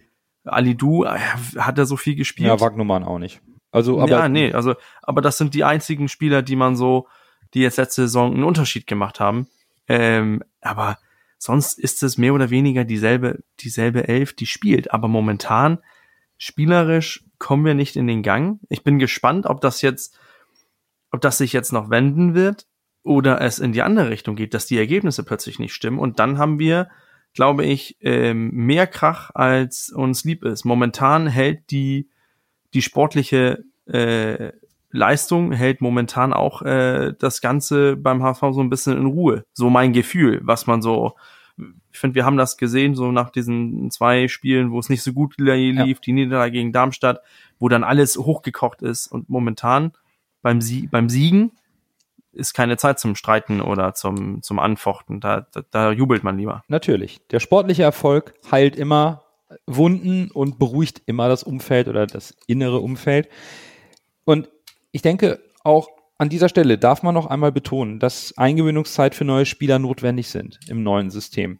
[0.44, 1.18] Alidu äh,
[1.56, 2.48] hat er so viel gespielt.
[2.48, 3.40] Ja, Wagnumann auch nicht.
[3.70, 4.10] Also, aber.
[4.10, 7.06] Ja, nee, also, aber das sind die einzigen Spieler, die man so,
[7.54, 9.46] die jetzt letzte Saison einen Unterschied gemacht haben.
[9.88, 10.98] Ähm, aber
[11.42, 14.92] sonst ist es mehr oder weniger dieselbe, dieselbe Elf, die spielt.
[14.92, 15.78] Aber momentan,
[16.38, 18.60] spielerisch, kommen wir nicht in den Gang.
[18.68, 20.16] Ich bin gespannt, ob das jetzt,
[21.10, 22.66] ob das sich jetzt noch wenden wird
[23.02, 25.98] oder es in die andere Richtung geht, dass die Ergebnisse plötzlich nicht stimmen.
[25.98, 26.88] Und dann haben wir
[27.34, 30.64] glaube ich, ähm, mehr Krach, als uns lieb ist.
[30.64, 32.08] Momentan hält die,
[32.74, 34.52] die sportliche äh,
[34.90, 39.44] Leistung, hält momentan auch äh, das Ganze beim HSV so ein bisschen in Ruhe.
[39.54, 41.14] So mein Gefühl, was man so,
[41.56, 45.12] ich finde, wir haben das gesehen, so nach diesen zwei Spielen, wo es nicht so
[45.12, 45.94] gut lief, ja.
[46.04, 47.20] die Niederlage gegen Darmstadt,
[47.58, 49.92] wo dann alles hochgekocht ist und momentan
[50.42, 51.52] beim, Sie beim Siegen
[52.32, 55.20] ist keine Zeit zum Streiten oder zum, zum Anfochten.
[55.20, 56.64] Da, da, da jubelt man lieber.
[56.68, 57.20] Natürlich.
[57.30, 59.22] Der sportliche Erfolg heilt immer
[59.66, 63.28] Wunden und beruhigt immer das Umfeld oder das innere Umfeld.
[64.24, 64.50] Und
[64.92, 65.88] ich denke, auch
[66.22, 70.60] an dieser Stelle darf man noch einmal betonen, dass Eingewöhnungszeit für neue Spieler notwendig sind
[70.68, 71.58] im neuen System.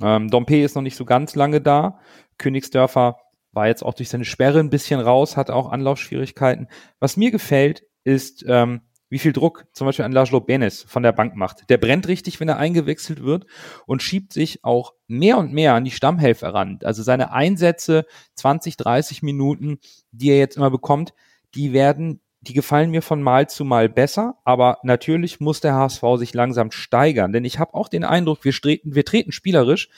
[0.00, 2.00] Ähm, Dompe ist noch nicht so ganz lange da.
[2.38, 3.18] Königsdörfer
[3.52, 6.68] war jetzt auch durch seine Sperre ein bisschen raus, hat auch Anlaufschwierigkeiten.
[6.98, 11.12] Was mir gefällt, ist, ähm, wie viel Druck zum Beispiel an Lajlo Benes von der
[11.12, 11.68] Bank macht.
[11.68, 13.44] Der brennt richtig, wenn er eingewechselt wird
[13.84, 16.78] und schiebt sich auch mehr und mehr an die Stammhelfer ran.
[16.84, 19.78] Also seine Einsätze, 20, 30 Minuten,
[20.10, 21.12] die er jetzt immer bekommt,
[21.54, 26.02] die werden, die gefallen mir von Mal zu Mal besser, aber natürlich muss der HSV
[26.16, 29.90] sich langsam steigern, denn ich habe auch den Eindruck, wir, treten, wir treten spielerisch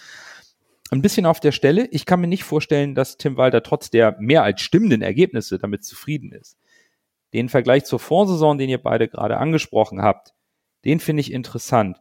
[0.90, 1.88] ein bisschen auf der Stelle.
[1.90, 5.84] Ich kann mir nicht vorstellen, dass Tim Walter trotz der mehr als stimmenden Ergebnisse damit
[5.84, 6.58] zufrieden ist.
[7.32, 10.34] Den Vergleich zur Vorsaison, den ihr beide gerade angesprochen habt,
[10.84, 11.98] den finde ich interessant,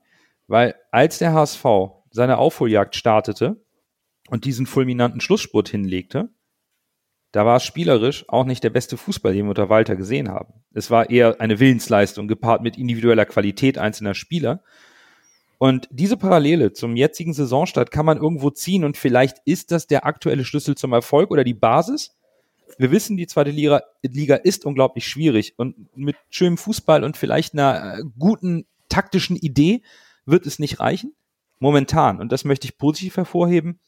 [0.47, 1.63] weil als der HSV
[2.09, 3.63] seine Aufholjagd startete
[4.29, 6.29] und diesen fulminanten Schlussspurt hinlegte,
[7.31, 10.53] da war es spielerisch auch nicht der beste Fußball, den wir unter Walter gesehen haben.
[10.73, 14.63] Es war eher eine Willensleistung gepaart mit individueller Qualität einzelner Spieler.
[15.57, 20.05] Und diese Parallele zum jetzigen Saisonstart kann man irgendwo ziehen und vielleicht ist das der
[20.05, 22.15] aktuelle Schlüssel zum Erfolg oder die Basis
[22.77, 27.53] wir wissen, die zweite Liga, Liga ist unglaublich schwierig und mit schönem Fußball und vielleicht
[27.53, 29.81] einer äh, guten taktischen Idee
[30.25, 31.13] wird es nicht reichen.
[31.59, 33.79] Momentan, und das möchte ich positiv hervorheben,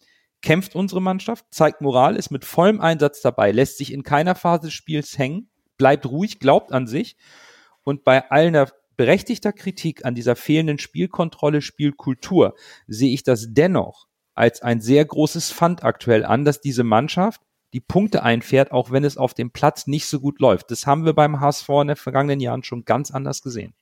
[0.43, 4.67] kämpft unsere Mannschaft, zeigt Moral, ist mit vollem Einsatz dabei, lässt sich in keiner Phase
[4.67, 7.17] des Spiels hängen, bleibt ruhig, glaubt an sich
[7.83, 12.53] und bei aller berechtigter Kritik an dieser fehlenden Spielkontrolle, Spielkultur
[12.85, 17.41] sehe ich das dennoch als ein sehr großes Pfand aktuell an, dass diese Mannschaft
[17.73, 20.69] die Punkte einfährt, auch wenn es auf dem Platz nicht so gut läuft.
[20.69, 23.73] Das haben wir beim HSV in den vergangenen Jahren schon ganz anders gesehen.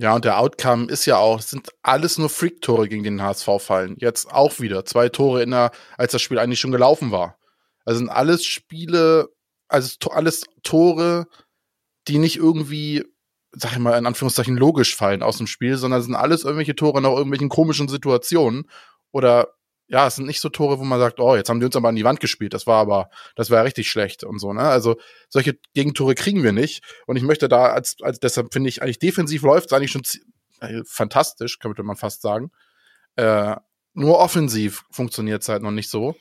[0.00, 3.48] Ja, und der Outcome ist ja auch, es sind alles nur Freak-Tore gegen den HSV
[3.58, 3.96] fallen.
[3.98, 4.84] Jetzt auch wieder.
[4.84, 7.36] Zwei Tore in der, als das Spiel eigentlich schon gelaufen war.
[7.84, 9.28] Also sind alles Spiele,
[9.66, 11.26] also alles Tore,
[12.06, 13.04] die nicht irgendwie,
[13.50, 17.02] sag ich mal, in Anführungszeichen logisch fallen aus dem Spiel, sondern sind alles irgendwelche Tore
[17.02, 18.70] nach irgendwelchen komischen Situationen
[19.10, 19.48] oder
[19.88, 21.88] ja, es sind nicht so Tore, wo man sagt, oh, jetzt haben die uns aber
[21.88, 22.52] an die Wand gespielt.
[22.52, 24.62] Das war aber, das war richtig schlecht und so, ne?
[24.62, 24.96] Also
[25.30, 26.84] solche Gegentore kriegen wir nicht.
[27.06, 30.02] Und ich möchte da als, als deshalb finde ich eigentlich defensiv läuft es eigentlich schon
[30.60, 32.50] äh, fantastisch, könnte man fast sagen.
[33.16, 33.56] Äh,
[33.94, 36.14] nur offensiv funktioniert es halt noch nicht so.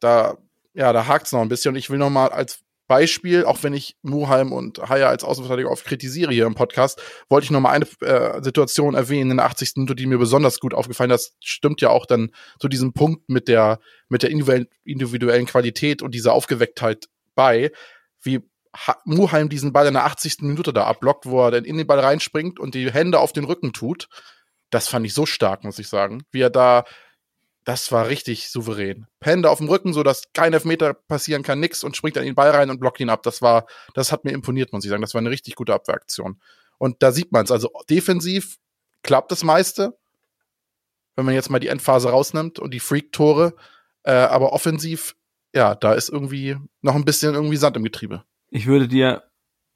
[0.00, 0.38] Da,
[0.72, 1.72] ja, da hakt es noch ein bisschen.
[1.74, 5.70] Und ich will noch mal als Beispiel, auch wenn ich Muheim und Haya als Außenverteidiger
[5.70, 9.46] oft kritisiere hier im Podcast, wollte ich noch mal eine äh, Situation erwähnen in der
[9.46, 9.72] 80.
[9.76, 11.10] Minute, die mir besonders gut aufgefallen.
[11.10, 16.02] Das stimmt ja auch dann zu diesem Punkt mit der, mit der individuellen, individuellen Qualität
[16.02, 17.70] und dieser Aufgewecktheit bei,
[18.22, 18.40] wie
[19.04, 20.38] Muheim diesen Ball in der 80.
[20.40, 23.44] Minute da abblockt, wo er dann in den Ball reinspringt und die Hände auf den
[23.44, 24.08] Rücken tut.
[24.70, 26.22] Das fand ich so stark, muss ich sagen.
[26.30, 26.84] Wie er da
[27.68, 29.06] das war richtig souverän.
[29.20, 32.30] Hände auf dem Rücken, so dass kein Elfmeter passieren kann, nix und springt dann in
[32.30, 33.22] den Ball rein und blockt ihn ab.
[33.24, 35.02] Das war, das hat mir imponiert, muss ich sagen.
[35.02, 36.40] Das war eine richtig gute Abwehraktion.
[36.78, 37.50] Und da sieht man es.
[37.50, 38.56] Also defensiv
[39.02, 39.98] klappt das meiste,
[41.14, 43.54] wenn man jetzt mal die Endphase rausnimmt und die Freak-Tore.
[44.02, 45.14] Äh, aber offensiv,
[45.54, 48.24] ja, da ist irgendwie noch ein bisschen irgendwie Sand im Getriebe.
[48.48, 49.24] Ich würde dir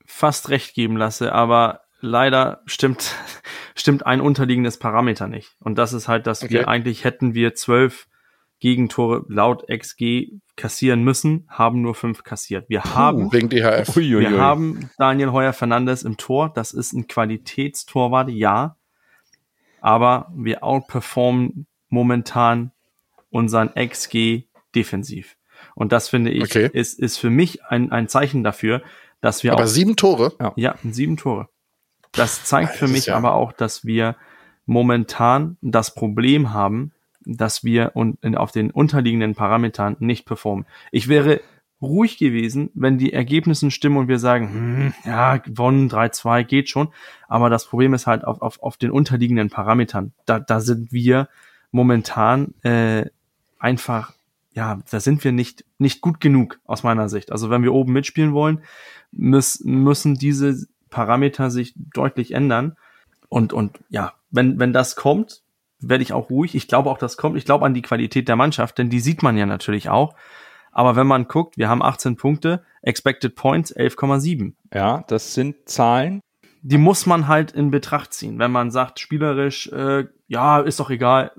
[0.07, 3.15] fast recht geben lasse, aber leider stimmt,
[3.75, 5.57] stimmt ein unterliegendes Parameter nicht.
[5.61, 6.53] Und das ist halt, dass okay.
[6.53, 8.09] wir eigentlich hätten wir zwölf
[8.61, 12.69] Gegentore laut XG kassieren müssen, haben nur fünf kassiert.
[12.69, 13.97] Wir Puh, haben, wegen DHF.
[13.97, 14.21] Uiuiui.
[14.21, 16.53] wir haben Daniel Heuer Fernandes im Tor.
[16.55, 18.77] Das ist ein Qualitätstorwart, ja.
[19.81, 22.71] Aber wir outperformen momentan
[23.31, 24.45] unseren XG
[24.77, 25.37] defensiv.
[25.75, 26.71] Und das finde ich, okay.
[26.73, 28.83] ist, ist für mich ein, ein Zeichen dafür,
[29.21, 30.35] dass wir Aber auch, sieben Tore?
[30.39, 31.49] Ja, ja sieben Tore.
[32.13, 34.17] Das zeigt für mich ja aber auch, dass wir
[34.67, 36.93] momentan das Problem haben,
[37.25, 40.67] dass wir auf den unterliegenden Parametern nicht performen.
[40.91, 41.41] Ich wäre
[41.81, 46.89] ruhig gewesen, wenn die Ergebnisse stimmen und wir sagen, hm, ja, gewonnen, 3-2, geht schon.
[47.29, 50.13] Aber das Problem ist halt auf, auf, auf den unterliegenden Parametern.
[50.25, 51.29] Da, da sind wir
[51.73, 53.07] momentan äh,
[53.59, 54.13] einfach,
[54.53, 57.33] ja, da sind wir nicht, nicht gut genug aus meiner Sicht.
[57.33, 58.63] Also wenn wir oben mitspielen wollen,
[59.11, 62.77] müssen, müssen diese Parameter sich deutlich ändern.
[63.29, 65.43] Und, und ja, wenn, wenn das kommt,
[65.81, 66.55] werde ich auch ruhig.
[66.55, 67.37] Ich glaube auch, das kommt.
[67.37, 70.15] Ich glaube an die Qualität der Mannschaft, denn die sieht man ja natürlich auch.
[70.71, 74.55] Aber wenn man guckt, wir haben 18 Punkte, Expected Points 11,7.
[74.73, 76.21] Ja, das sind Zahlen.
[76.63, 78.39] Die muss man halt in Betracht ziehen.
[78.39, 81.33] Wenn man sagt, spielerisch, äh, ja, ist doch egal,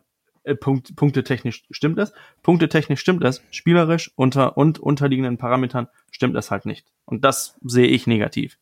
[0.43, 2.13] äh, Punkt, punktetechnisch stimmt es.
[2.43, 3.41] Punktetechnisch stimmt es.
[3.49, 6.85] Spielerisch unter und unterliegenden Parametern stimmt es halt nicht.
[7.05, 8.57] Und das sehe ich negativ.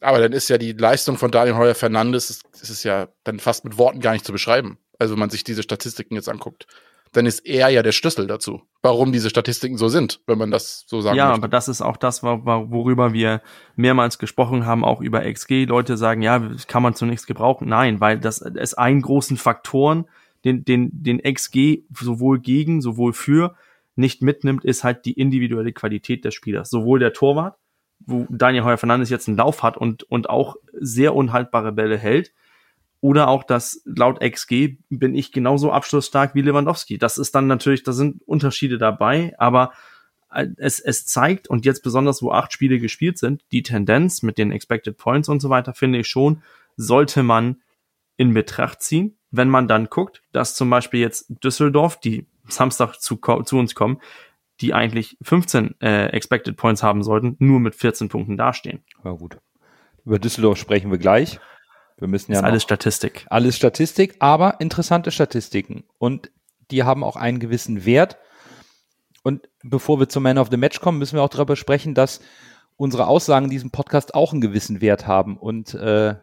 [0.00, 3.64] Aber dann ist ja die Leistung von Daniel Heuer Fernandes, das ist ja dann fast
[3.64, 4.78] mit Worten gar nicht zu beschreiben.
[4.98, 6.66] Also wenn man sich diese Statistiken jetzt anguckt.
[7.14, 10.84] dann ist er ja der Schlüssel dazu, warum diese Statistiken so sind, wenn man das
[10.86, 11.40] so sagen Ja, möchte.
[11.40, 13.42] aber das ist auch das, wo- wo- worüber wir
[13.76, 15.66] mehrmals gesprochen haben, auch über XG.
[15.66, 17.68] Leute sagen, ja, das kann man zunächst gebrauchen.
[17.68, 20.06] Nein, weil das ist einen großen Faktoren,
[20.46, 23.56] den, den, den XG sowohl gegen, sowohl für
[23.94, 26.70] nicht mitnimmt, ist halt die individuelle Qualität des Spielers.
[26.70, 27.58] Sowohl der Torwart,
[28.06, 32.32] wo Daniel Heuer Fernandes jetzt einen Lauf hat und, und auch sehr unhaltbare Bälle hält,
[33.02, 36.98] oder auch das laut XG bin ich genauso abschlussstark wie Lewandowski.
[36.98, 39.72] Das ist dann natürlich, da sind Unterschiede dabei, aber
[40.32, 44.38] äh, es, es zeigt, und jetzt besonders, wo acht Spiele gespielt sind, die Tendenz mit
[44.38, 46.42] den Expected Points und so weiter, finde ich schon,
[46.76, 47.60] sollte man
[48.16, 53.16] in Betracht ziehen, wenn man dann guckt, dass zum Beispiel jetzt Düsseldorf, die Samstag zu,
[53.16, 54.00] zu uns kommen,
[54.62, 58.82] die eigentlich 15 äh, Expected Points haben sollten, nur mit 14 Punkten dastehen.
[59.04, 59.38] Ja, gut.
[60.04, 61.40] Über Düsseldorf sprechen wir gleich.
[61.98, 63.26] Wir müssen ja ist alles Statistik.
[63.28, 65.84] alles Statistik, aber interessante Statistiken.
[65.98, 66.30] Und
[66.70, 68.16] die haben auch einen gewissen Wert.
[69.22, 72.20] Und bevor wir zum Man of the Match kommen, müssen wir auch darüber sprechen, dass
[72.76, 75.36] unsere Aussagen in diesem Podcast auch einen gewissen Wert haben.
[75.36, 76.16] Und äh,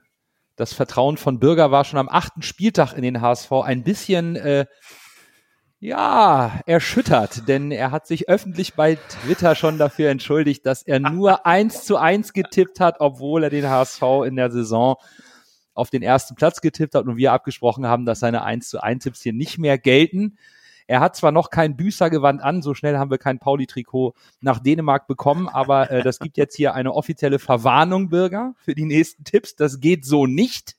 [0.55, 4.65] das Vertrauen von Bürger war schon am achten Spieltag in den HSV ein bisschen äh,
[5.81, 11.45] ja, erschüttert, denn er hat sich öffentlich bei Twitter schon dafür entschuldigt, dass er nur
[11.45, 14.97] eins zu eins getippt hat, obwohl er den HSV in der Saison
[15.73, 19.03] auf den ersten Platz getippt hat und wir abgesprochen haben, dass seine 1 zu 1
[19.03, 20.37] Tipps hier nicht mehr gelten.
[20.87, 25.07] Er hat zwar noch kein Büßergewand an, so schnell haben wir kein Pauli-Trikot nach Dänemark
[25.07, 29.55] bekommen, aber äh, das gibt jetzt hier eine offizielle Verwarnung, Bürger, für die nächsten Tipps.
[29.55, 30.75] Das geht so nicht.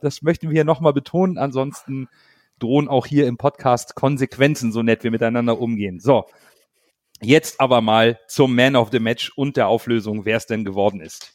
[0.00, 1.38] Das möchten wir hier nochmal betonen.
[1.38, 2.08] Ansonsten
[2.58, 6.00] drohen auch hier im Podcast Konsequenzen, so nett wir miteinander umgehen.
[6.00, 6.24] So,
[7.20, 11.00] jetzt aber mal zum Man of the Match und der Auflösung, wer es denn geworden
[11.00, 11.32] ist.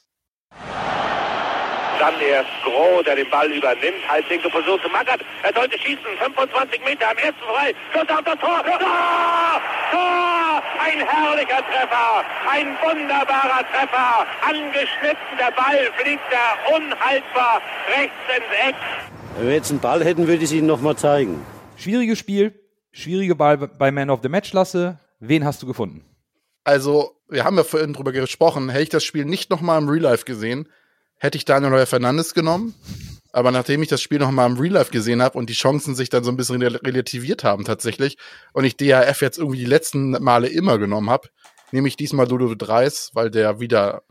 [1.99, 4.01] Dann erst Groh, der den Ball übernimmt.
[4.10, 5.21] Halblinke Position zu Mackert.
[5.43, 6.17] Er sollte schießen.
[6.17, 7.75] 25 Meter am ersten frei.
[7.93, 8.63] Schuss auf das Tor.
[8.63, 9.62] Tor!
[9.91, 10.63] Tor!
[10.79, 12.25] Ein herrlicher Treffer.
[12.49, 14.25] Ein wunderbarer Treffer.
[14.41, 15.38] Angeschnitten.
[15.38, 17.62] Der Ball fliegt da unhaltbar
[17.95, 18.75] rechts ins Eck.
[19.38, 21.39] Wenn wir jetzt einen Ball hätten, würde ich es Ihnen nochmal zeigen.
[21.78, 22.54] Schwieriges Spiel,
[22.91, 25.00] schwierige Ball bei Man of the Match Lasse.
[25.20, 26.04] Wen hast du gefunden?
[26.63, 30.04] Also, wir haben ja vorhin drüber gesprochen, hätte ich das Spiel nicht nochmal im Real
[30.04, 30.67] Life gesehen,
[31.17, 32.76] hätte ich Daniel Heuer Fernandes genommen.
[33.34, 36.10] Aber nachdem ich das Spiel nochmal im Real Life gesehen habe und die Chancen sich
[36.10, 38.17] dann so ein bisschen rel- relativiert haben tatsächlich
[38.52, 41.30] und ich DHF jetzt irgendwie die letzten Male immer genommen habe,
[41.72, 44.04] nehme ich diesmal Ludo Dreis, weil der wieder,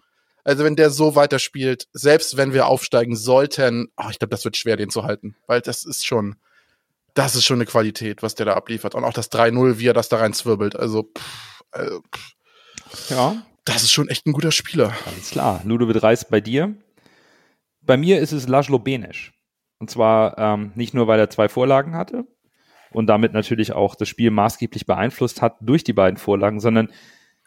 [0.50, 4.56] also wenn der so weiterspielt, selbst wenn wir aufsteigen sollten, oh, ich glaube, das wird
[4.56, 6.34] schwer, den zu halten, weil das ist schon,
[7.14, 8.96] das ist schon eine Qualität, was der da abliefert.
[8.96, 10.74] Und auch das 3-0, wie er das da rein zwirbelt.
[10.74, 14.92] Also, pff, also pff, Ja, das ist schon echt ein guter Spieler.
[15.06, 15.60] alles klar.
[15.64, 16.74] Ludovic Reis bei dir.
[17.80, 19.32] Bei mir ist es Laszlo Benesch.
[19.78, 22.26] Und zwar ähm, nicht nur, weil er zwei Vorlagen hatte
[22.90, 26.88] und damit natürlich auch das Spiel maßgeblich beeinflusst hat durch die beiden Vorlagen, sondern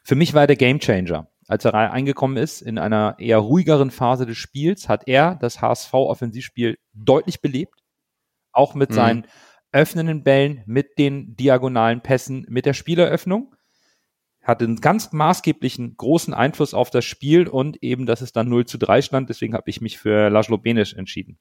[0.05, 1.27] für mich war er der Gamechanger.
[1.47, 6.77] Als er reingekommen ist in einer eher ruhigeren Phase des Spiels, hat er das HSV-Offensivspiel
[6.93, 7.79] deutlich belebt.
[8.51, 8.95] Auch mit Mhm.
[8.95, 9.27] seinen
[9.71, 13.55] öffnenden Bällen, mit den diagonalen Pässen, mit der Spieleröffnung.
[14.43, 18.65] Hatte einen ganz maßgeblichen großen Einfluss auf das Spiel und eben, dass es dann 0
[18.65, 19.29] zu 3 stand.
[19.29, 21.39] Deswegen habe ich mich für Laszlo Benisch entschieden.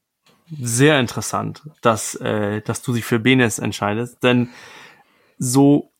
[0.60, 4.48] Sehr interessant, dass, äh, dass du dich für Benes entscheidest, denn
[5.38, 5.92] so,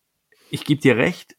[0.50, 1.36] ich gebe dir recht,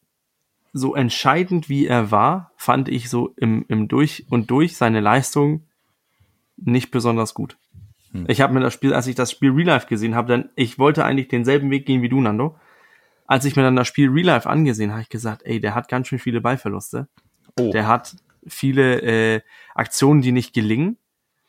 [0.74, 5.62] so entscheidend wie er war, fand ich so im, im Durch und Durch seine Leistung
[6.56, 7.56] nicht besonders gut.
[8.28, 10.78] Ich habe mir das Spiel, als ich das Spiel Real Life gesehen habe, dann ich
[10.78, 12.56] wollte eigentlich denselben Weg gehen wie du, Nando.
[13.26, 15.88] Als ich mir dann das Spiel Real Life angesehen habe, ich gesagt, ey, der hat
[15.88, 17.08] ganz schön viele Ballverluste.
[17.58, 17.72] Oh.
[17.72, 18.14] Der hat
[18.46, 19.40] viele äh,
[19.74, 20.96] Aktionen, die nicht gelingen.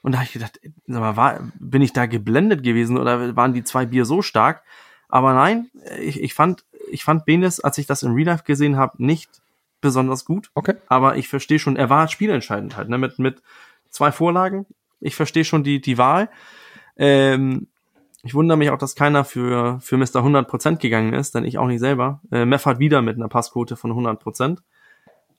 [0.02, 3.54] Und da habe ich gedacht, sag mal, war, bin ich da geblendet gewesen oder waren
[3.54, 4.64] die zwei Bier so stark?
[5.08, 8.78] Aber nein, ich, ich fand, ich fand Benes, als ich das in Real Life gesehen
[8.78, 9.30] habe, nicht
[9.82, 10.52] besonders gut.
[10.54, 10.76] Okay.
[10.88, 13.42] Aber ich verstehe schon, er war spielentscheidend halt, ne, mit, mit
[13.90, 14.66] zwei Vorlagen.
[15.00, 16.30] Ich verstehe schon die, die Wahl.
[16.98, 17.68] Ähm,
[18.24, 20.24] ich wundere mich auch, dass keiner für, für Mr.
[20.24, 22.22] 100% gegangen ist, denn ich auch nicht selber.
[22.32, 24.58] Äh, Meffert wieder mit einer Passquote von 100%.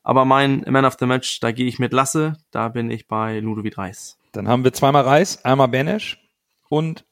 [0.05, 3.41] Aber mein Man of the Match, da gehe ich mit Lasse, da bin ich bei
[3.41, 4.19] Ludovic Reis.
[4.31, 6.25] Dann haben wir zweimal Reis, einmal Benesch
[6.69, 7.05] und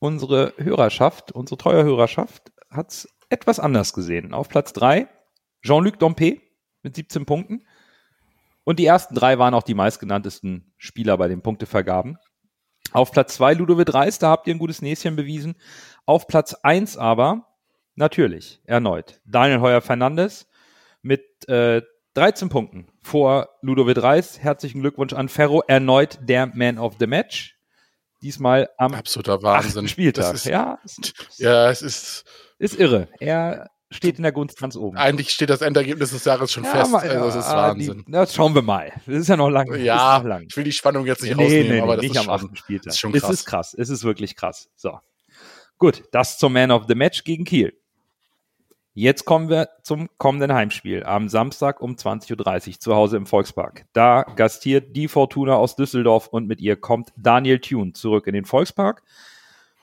[0.00, 4.34] unsere Hörerschaft, unsere treue Hörerschaft hat es etwas anders gesehen.
[4.34, 5.08] Auf Platz drei
[5.62, 6.38] Jean-Luc Dompe
[6.82, 7.64] mit 17 Punkten.
[8.64, 12.18] Und die ersten drei waren auch die meistgenanntesten Spieler bei den Punktevergaben.
[12.92, 15.56] Auf Platz zwei Ludovic Reis, da habt ihr ein gutes Näschen bewiesen.
[16.04, 17.48] Auf Platz eins aber,
[17.94, 20.46] natürlich, erneut, Daniel Heuer Fernandes
[21.00, 21.82] mit äh,
[22.14, 24.38] 13 Punkten vor Ludovic Reis.
[24.38, 27.56] Herzlichen Glückwunsch an Ferro, erneut der Man of the Match.
[28.22, 29.88] Diesmal am Absoluter Wahnsinn.
[29.88, 30.32] Spieltag.
[30.32, 30.78] Das ist, ja,
[31.38, 32.24] ja, es ist,
[32.62, 33.08] Ist irre.
[33.18, 34.96] Er steht in der Gunst ganz oben.
[34.96, 36.92] Eigentlich steht das Endergebnis des Jahres schon Ja, fest.
[36.92, 37.98] mal- also das ist ah, Wahnsinn.
[37.98, 38.92] Die, na, schauen wir mal.
[39.06, 39.74] Das ist ja noch lang.
[39.82, 40.46] ja, noch lang.
[40.48, 42.38] ich will die Spannung jetzt nicht Nee, rausnehmen, nee, aber nee, das nicht ist am
[42.38, 42.86] schon, Spieltag.
[42.92, 43.30] ist schon Es krass.
[43.32, 43.74] ist krass.
[43.78, 44.70] Es ist wirklich krass.
[44.76, 44.98] So.
[45.78, 47.74] Gut, das zum Man of the Match gegen Kiel.
[48.94, 53.86] Jetzt kommen wir zum kommenden Heimspiel am Samstag um 20.30 Uhr zu Hause im Volkspark.
[53.94, 58.44] Da gastiert die Fortuna aus Düsseldorf und mit ihr kommt Daniel Thune zurück in den
[58.44, 59.02] Volkspark.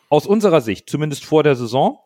[0.09, 1.99] Aus unserer Sicht, zumindest vor der Saison,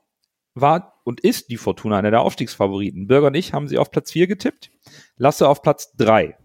[0.55, 3.07] war und ist die Fortuna einer der Aufstiegsfavoriten.
[3.07, 4.71] Bürger und ich haben sie auf Platz 4 getippt,
[5.17, 6.37] Lasse auf Platz 3.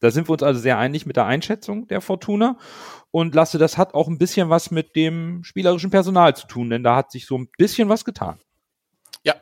[0.00, 2.58] Da sind wir uns also sehr einig mit der Einschätzung der Fortuna.
[3.12, 6.82] Und Lasse, das hat auch ein bisschen was mit dem spielerischen Personal zu tun, denn
[6.82, 8.40] da hat sich so ein bisschen was getan.
[9.22, 9.34] Ja,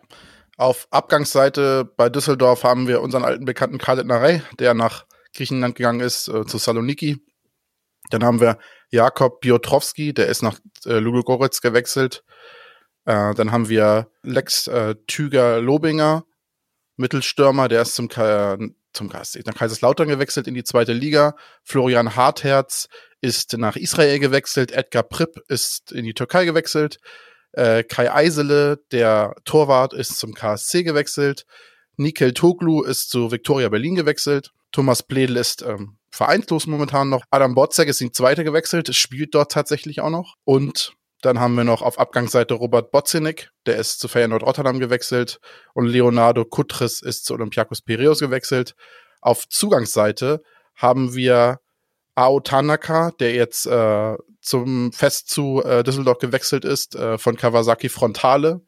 [0.58, 6.00] auf Abgangsseite bei Düsseldorf haben wir unseren alten Bekannten Khaled Narey, der nach Griechenland gegangen
[6.00, 7.24] ist, äh, zu Saloniki.
[8.10, 8.58] Dann haben wir
[8.90, 12.24] Jakob Piotrowski, der ist nach äh, Ludogorets gewechselt.
[13.04, 16.24] Äh, dann haben wir Lex äh, Tüger-Lobinger,
[16.96, 18.58] Mittelstürmer, der ist zum, Ka
[18.92, 21.34] zum KSC, nach Kaiserslautern gewechselt in die zweite Liga.
[21.62, 22.88] Florian Hartherz
[23.20, 24.72] ist nach Israel gewechselt.
[24.72, 26.98] Edgar Pripp ist in die Türkei gewechselt.
[27.52, 31.46] Äh, Kai Eisele, der Torwart, ist zum KSC gewechselt.
[31.96, 34.52] Nikel Toglu ist zu Viktoria Berlin gewechselt.
[34.72, 37.24] Thomas Bledel ist ähm, vereinslos momentan noch.
[37.30, 40.36] Adam Botzek ist in die zweite gewechselt, spielt dort tatsächlich auch noch.
[40.44, 40.92] Und
[41.22, 45.40] dann haben wir noch auf Abgangsseite Robert Botzinik, der ist zu Feyenoord Rotterdam gewechselt.
[45.74, 48.74] Und Leonardo Kutris ist zu Olympiakos Piraeus gewechselt.
[49.20, 50.42] Auf Zugangsseite
[50.74, 51.60] haben wir
[52.14, 57.88] Ao Tanaka, der jetzt äh, zum Fest zu äh, Düsseldorf gewechselt ist, äh, von Kawasaki
[57.88, 58.62] Frontale.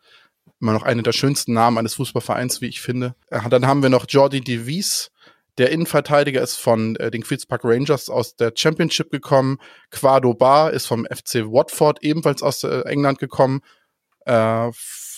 [0.60, 3.14] Immer noch einer der schönsten Namen eines Fußballvereins, wie ich finde.
[3.28, 5.10] Äh, dann haben wir noch Jordi Devis,
[5.58, 9.58] der Innenverteidiger ist von äh, den Queens Park Rangers aus der Championship gekommen.
[9.90, 13.60] Quado Bar ist vom FC Watford ebenfalls aus äh, England gekommen.
[14.24, 14.70] Äh,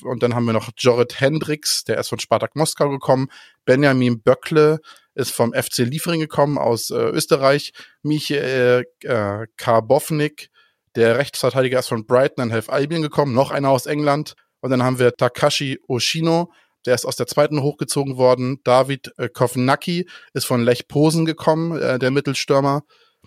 [0.02, 3.28] und dann haben wir noch Jorrit Hendricks, der ist von Spartak Moskau gekommen.
[3.64, 4.80] Benjamin Böckle
[5.14, 7.72] ist vom FC Liefering gekommen aus äh, Österreich.
[8.02, 10.50] Michael äh, Karbovnik,
[10.96, 13.34] der Rechtsverteidiger ist von Brighton and Hove Albion gekommen.
[13.34, 14.34] Noch einer aus England.
[14.60, 16.50] Und dann haben wir Takashi Oshino,
[16.86, 18.60] der ist aus der zweiten hochgezogen worden.
[18.64, 22.82] David äh, Kovnacki ist von Lech Posen gekommen, äh, der Mittelstürmer.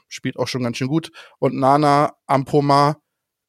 [0.08, 1.12] Spielt auch schon ganz schön gut.
[1.40, 2.98] Und Nana Ampoma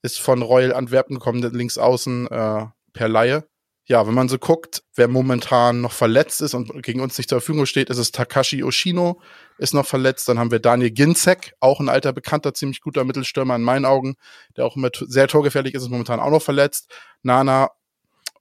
[0.03, 3.45] ist von Royal Antwerpen gekommen, links außen äh, per Laie.
[3.87, 7.41] Ja, wenn man so guckt, wer momentan noch verletzt ist und gegen uns nicht zur
[7.41, 9.19] Verfügung steht, ist es Takashi Oshino,
[9.57, 10.29] ist noch verletzt.
[10.29, 14.17] Dann haben wir Daniel Ginzek, auch ein alter Bekannter, ziemlich guter Mittelstürmer in meinen Augen,
[14.59, 16.93] der auch immer sehr torgefährlich ist, ist momentan auch noch verletzt.
[17.23, 17.71] Nana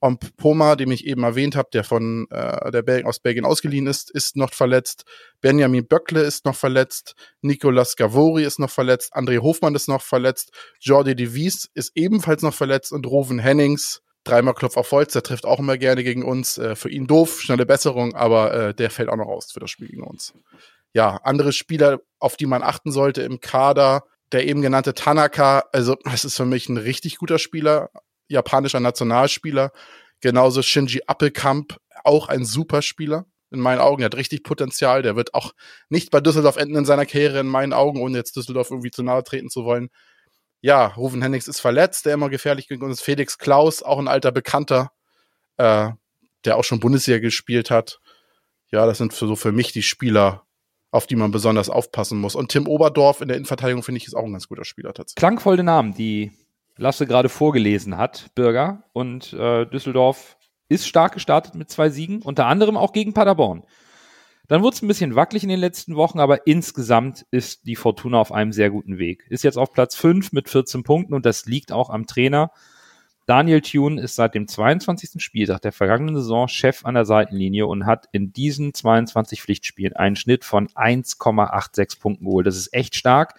[0.01, 4.11] Ompoma, den ich eben erwähnt habe, der von äh, der Bel aus Belgien ausgeliehen ist,
[4.11, 5.03] ist noch verletzt.
[5.41, 7.15] Benjamin Böckle ist noch verletzt.
[7.41, 9.15] Nicolas Gavori ist noch verletzt.
[9.15, 10.51] André Hofmann ist noch verletzt.
[10.79, 12.91] Jordi de Wies ist ebenfalls noch verletzt.
[12.91, 16.57] Und Roven Hennings, dreimal Klopf auf Holz, der trifft auch immer gerne gegen uns.
[16.57, 19.69] Äh, für ihn doof, schnelle Besserung, aber äh, der fällt auch noch aus für das
[19.69, 20.33] Spiel gegen uns.
[20.93, 25.95] Ja, andere Spieler, auf die man achten sollte im Kader, der eben genannte Tanaka, also
[26.03, 27.89] das ist für mich ein richtig guter Spieler,
[28.27, 29.71] japanischer Nationalspieler.
[30.21, 33.25] Genauso Shinji Appelkamp, auch ein super Spieler.
[33.49, 35.03] In meinen Augen, er hat richtig Potenzial.
[35.03, 35.53] Der wird auch
[35.89, 39.03] nicht bei Düsseldorf enden in seiner Karriere, in meinen Augen, ohne jetzt Düsseldorf irgendwie zu
[39.03, 39.89] nahe treten zu wollen.
[40.59, 43.05] Ja, Rufen Hennings ist verletzt, der immer gefährlich gegen uns ist.
[43.05, 44.91] Felix Klaus, auch ein alter Bekannter,
[45.57, 45.89] äh,
[46.45, 47.99] der auch schon Bundesliga gespielt hat.
[48.69, 50.45] Ja, das sind für, so für mich die Spieler,
[50.91, 52.35] auf die man besonders aufpassen muss.
[52.35, 55.15] Und Tim Oberdorf in der Innenverteidigung, finde ich, ist auch ein ganz guter Spieler tatsächlich.
[55.15, 56.31] Klangvolle Namen, die
[56.77, 58.83] Lasse gerade vorgelesen hat, Bürger.
[58.93, 60.37] Und äh, Düsseldorf
[60.69, 63.63] ist stark gestartet mit zwei Siegen, unter anderem auch gegen Paderborn.
[64.47, 68.19] Dann wurde es ein bisschen wackelig in den letzten Wochen, aber insgesamt ist die Fortuna
[68.19, 69.25] auf einem sehr guten Weg.
[69.29, 72.51] Ist jetzt auf Platz 5 mit 14 Punkten und das liegt auch am Trainer.
[73.25, 75.21] Daniel Thune ist seit dem 22.
[75.21, 80.15] Spieltag der vergangenen Saison Chef an der Seitenlinie und hat in diesen 22 Pflichtspielen einen
[80.15, 82.47] Schnitt von 1,86 Punkten geholt.
[82.47, 83.37] Das ist echt stark.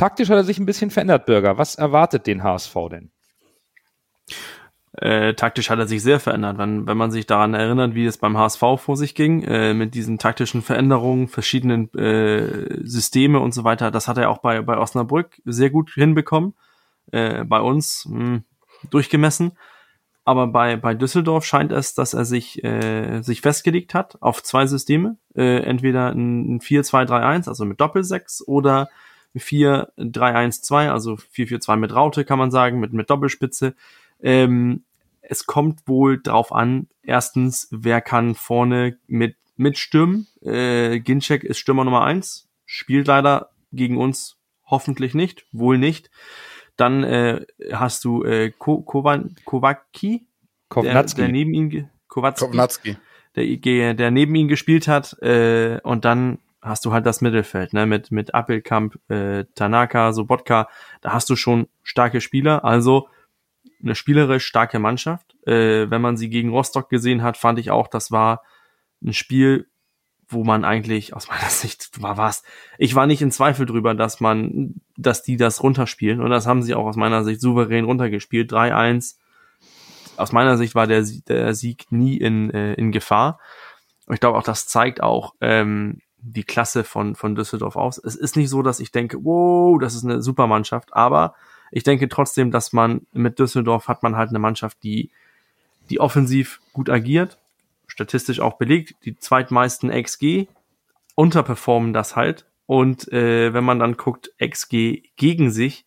[0.00, 1.58] Taktisch hat er sich ein bisschen verändert, Bürger.
[1.58, 3.10] Was erwartet den HSV denn?
[4.92, 6.56] Äh, taktisch hat er sich sehr verändert.
[6.56, 9.94] Wenn, wenn man sich daran erinnert, wie es beim HSV vor sich ging, äh, mit
[9.94, 14.78] diesen taktischen Veränderungen, verschiedenen äh, Systeme und so weiter, das hat er auch bei, bei
[14.78, 16.54] Osnabrück sehr gut hinbekommen.
[17.12, 18.40] Äh, bei uns mh,
[18.88, 19.52] durchgemessen.
[20.24, 24.64] Aber bei, bei Düsseldorf scheint es, dass er sich, äh, sich festgelegt hat auf zwei
[24.66, 25.18] Systeme.
[25.34, 28.88] Äh, entweder ein 4-2-3-1, also mit Doppelsechs, oder
[29.36, 33.74] 4-3-1-2, also 4-4-2 mit Raute, kann man sagen, mit, mit Doppelspitze.
[34.22, 34.84] Ähm,
[35.22, 40.26] es kommt wohl drauf an, erstens, wer kann vorne mit mitstürmen.
[40.42, 46.10] Äh, Ginczek ist Stürmer Nummer eins, spielt leider gegen uns hoffentlich nicht, wohl nicht.
[46.76, 50.26] Dann äh, hast du äh, Ko Kovan Kovacki,
[50.68, 51.16] Kovnatski.
[51.20, 52.96] Der, der neben ihm, Kovnatski.
[53.36, 57.86] der, der neben ihm gespielt hat, äh, und dann hast du halt das Mittelfeld, ne,
[57.86, 60.68] mit, mit Appelkamp, äh, Tanaka, Sobotka,
[61.00, 63.08] da hast du schon starke Spieler, also
[63.82, 65.36] eine spielerisch starke Mannschaft.
[65.46, 68.42] Äh, wenn man sie gegen Rostock gesehen hat, fand ich auch, das war
[69.02, 69.68] ein Spiel,
[70.28, 72.42] wo man eigentlich aus meiner Sicht war was.
[72.78, 76.62] Ich war nicht in Zweifel drüber, dass man, dass die das runterspielen und das haben
[76.62, 78.52] sie auch aus meiner Sicht souverän runtergespielt.
[78.52, 79.16] 3-1.
[80.16, 83.40] Aus meiner Sicht war der, der Sieg nie in, äh, in Gefahr.
[84.06, 87.98] Und ich glaube auch, das zeigt auch ähm, die Klasse von, von Düsseldorf aus.
[87.98, 91.34] Es ist nicht so, dass ich denke, wow, das ist eine super Mannschaft, aber
[91.70, 95.10] ich denke trotzdem, dass man mit Düsseldorf hat man halt eine Mannschaft, die,
[95.88, 97.38] die offensiv gut agiert,
[97.86, 100.46] statistisch auch belegt, die zweitmeisten XG
[101.14, 102.46] unterperformen das halt.
[102.66, 105.84] Und äh, wenn man dann guckt, XG gegen sich,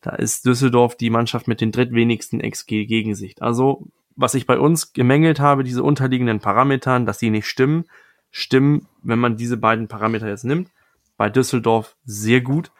[0.00, 3.40] da ist Düsseldorf die Mannschaft mit den drittwenigsten XG gegen sich.
[3.42, 7.84] Also, was ich bei uns gemängelt habe, diese unterliegenden Parametern, dass die nicht stimmen,
[8.30, 10.70] stimmen, wenn man diese beiden Parameter jetzt nimmt,
[11.16, 12.70] bei Düsseldorf sehr gut.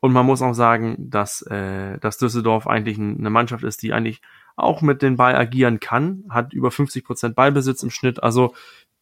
[0.00, 3.92] Und man muss auch sagen, dass, äh, dass Düsseldorf eigentlich ein- eine Mannschaft ist, die
[3.92, 4.20] eigentlich
[4.56, 8.22] auch mit den Ball agieren kann, hat über 50 Prozent Ballbesitz im Schnitt.
[8.22, 8.54] Also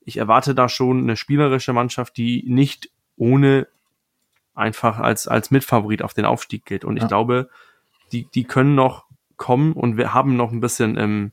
[0.05, 3.67] ich erwarte da schon eine spielerische Mannschaft, die nicht ohne
[4.55, 6.85] einfach als, als Mitfavorit auf den Aufstieg gilt.
[6.85, 7.09] Und ich Ja.
[7.09, 7.49] glaube,
[8.13, 9.07] die, die können noch
[9.37, 11.33] kommen und wir haben noch ein bisschen, ähm,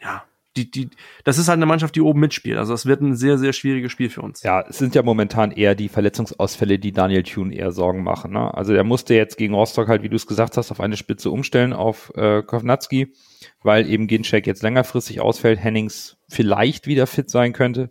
[0.00, 0.22] ja,
[0.58, 0.90] die, die,
[1.24, 2.58] das ist halt eine Mannschaft, die oben mitspielt.
[2.58, 4.42] Also es wird ein sehr, sehr schwieriges Spiel für uns.
[4.42, 8.32] Ja, es sind ja momentan eher die Verletzungsausfälle, die Daniel Thune eher Sorgen machen.
[8.32, 8.52] Ne?
[8.54, 11.30] Also der musste jetzt gegen Rostock halt, wie du es gesagt hast, auf eine Spitze
[11.30, 13.14] umstellen auf äh, Kovnatski,
[13.62, 17.90] weil eben Ginczek jetzt längerfristig ausfällt, Hennings vielleicht wieder fit sein könnte.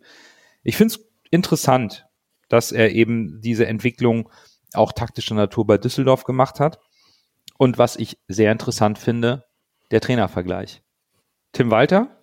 [0.63, 2.05] Ich finde es interessant,
[2.49, 4.29] dass er eben diese Entwicklung
[4.73, 6.79] auch taktischer Natur bei Düsseldorf gemacht hat.
[7.57, 9.45] Und was ich sehr interessant finde,
[9.91, 10.83] der Trainervergleich.
[11.53, 12.16] Tim Walter,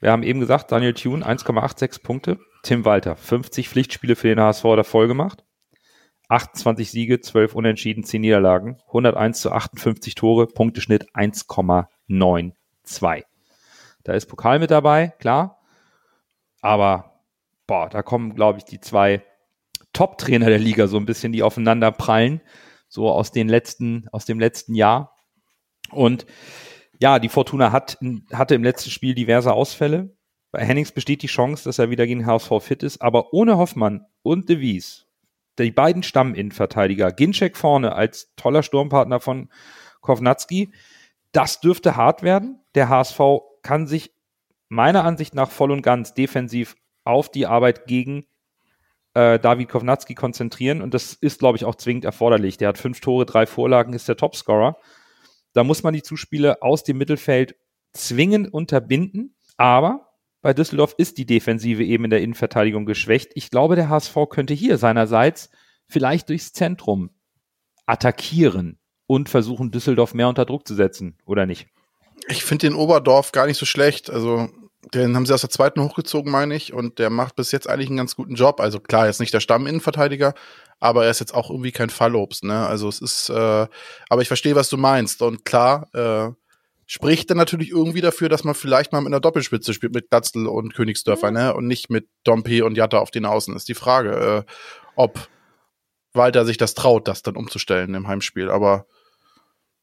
[0.00, 2.38] wir haben eben gesagt, Daniel Thune 1,86 Punkte.
[2.62, 5.44] Tim Walter, 50 Pflichtspiele für den HSV davor gemacht.
[6.28, 13.24] 28 Siege, 12 Unentschieden, 10 Niederlagen, 101 zu 58 Tore, Punkteschnitt 1,92.
[14.04, 15.58] Da ist Pokal mit dabei, klar.
[16.60, 17.20] Aber,
[17.66, 19.22] boah, da kommen, glaube ich, die zwei
[19.92, 22.40] Top-Trainer der Liga so ein bisschen, die aufeinander prallen.
[22.88, 25.16] So aus den letzten, aus dem letzten Jahr.
[25.90, 26.26] Und
[27.00, 27.98] ja, die Fortuna hat,
[28.32, 30.14] hatte im letzten Spiel diverse Ausfälle.
[30.52, 34.04] Bei Hennings besteht die Chance, dass er wieder gegen HSV fit ist, aber ohne Hoffmann
[34.22, 35.06] und De Wies,
[35.58, 39.48] die beiden Stamminnenverteidiger, Ginczek vorne als toller Sturmpartner von
[40.00, 40.72] Kovnatski,
[41.32, 42.60] das dürfte hart werden.
[42.74, 43.20] Der HSV
[43.62, 44.12] kann sich
[44.68, 48.26] meiner Ansicht nach voll und ganz defensiv auf die Arbeit gegen
[49.14, 52.58] äh, David Kovnatski konzentrieren und das ist, glaube ich, auch zwingend erforderlich.
[52.58, 54.76] Der hat fünf Tore, drei Vorlagen, ist der Topscorer.
[55.52, 57.56] Da muss man die Zuspiele aus dem Mittelfeld
[57.92, 59.36] zwingend unterbinden.
[59.56, 60.10] Aber
[60.42, 63.32] bei Düsseldorf ist die Defensive eben in der Innenverteidigung geschwächt.
[63.34, 65.50] Ich glaube, der HSV könnte hier seinerseits
[65.86, 67.10] vielleicht durchs Zentrum
[67.84, 71.66] attackieren und versuchen, Düsseldorf mehr unter Druck zu setzen, oder nicht?
[72.28, 74.08] Ich finde den Oberdorf gar nicht so schlecht.
[74.08, 74.48] Also,
[74.94, 76.72] den haben sie aus der zweiten hochgezogen, meine ich.
[76.72, 78.60] Und der macht bis jetzt eigentlich einen ganz guten Job.
[78.60, 80.34] Also klar, er ist nicht der Stamminnenverteidiger,
[80.80, 82.66] aber er ist jetzt auch irgendwie kein Fallobst, ne?
[82.66, 83.66] Also es ist, äh,
[84.08, 85.22] aber ich verstehe, was du meinst.
[85.22, 86.32] Und klar, äh,
[86.86, 90.46] spricht dann natürlich irgendwie dafür, dass man vielleicht mal mit einer Doppelspitze spielt, mit Glatzel
[90.46, 91.54] und Königsdörfer, ne?
[91.54, 93.54] Und nicht mit Dompe und Jatta auf den Außen.
[93.54, 94.52] Ist die Frage, äh,
[94.96, 95.28] ob
[96.14, 98.50] Walter sich das traut, das dann umzustellen im Heimspiel.
[98.50, 98.86] Aber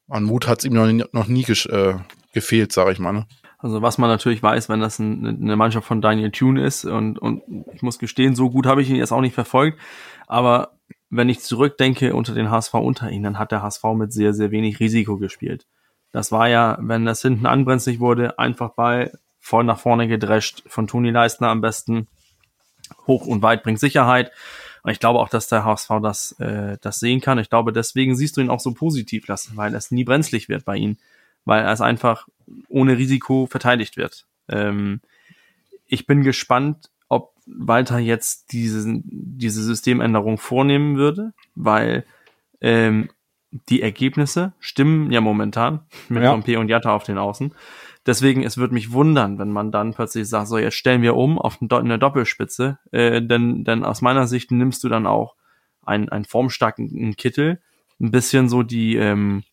[0.10, 1.94] an Mut hat es ihm noch nie, noch nie äh,
[2.34, 3.14] gefehlt, sage ich mal.
[3.14, 3.28] Ne?
[3.60, 7.20] Also was man natürlich weiß, wenn das ein, eine Mannschaft von Daniel Thune ist und,
[7.20, 7.44] und
[7.74, 9.80] ich muss gestehen, so gut habe ich ihn jetzt auch nicht verfolgt,
[10.28, 10.77] aber
[11.10, 14.52] wenn ich zurückdenke unter den HSV unter ihnen, dann hat der HSV mit sehr, sehr
[14.52, 15.66] wenig Risiko gespielt.
[16.12, 20.88] Das war ja, wenn das hinten anbrenzlig wurde, einfach Ball voll nach vorne gedrescht, von
[20.88, 22.08] Toni Leistner am besten,
[23.06, 24.32] hoch und weit bringt Sicherheit.
[24.84, 27.40] Und ich glaube auch, dass der HSV das, äh, das sehen kann.
[27.40, 30.66] Ich glaube, deswegen siehst du ihn auch so positiv lassen, weil es nie brenzlig wird
[30.66, 30.98] bei ihm,
[31.46, 32.28] weil er es einfach
[32.70, 34.26] ohne Risiko verteidigt wird.
[34.50, 35.02] Ähm,
[35.88, 42.06] ich bin gespannt, ob Walter jetzt diese, diese Systemänderung vornehmen würde, weil
[42.62, 43.10] ähm,
[43.70, 46.32] die Ergebnisse stimmen ja momentan mit Ja.
[46.32, 47.54] Dompe und Jatta auf den Außen.
[48.06, 51.38] Deswegen, es würde mich wundern, wenn man dann plötzlich sagt, so jetzt stellen wir um
[51.40, 55.36] auf eine Doppelspitze, äh, denn, denn aus meiner Sicht nimmst du dann auch
[55.86, 57.62] einen, einen formstarken Kittel,
[58.00, 59.44] ein bisschen so die, ähm,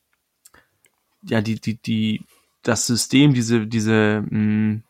[1.22, 2.22] ja, die, die, die,
[2.62, 4.82] das System, diese, diese, mh,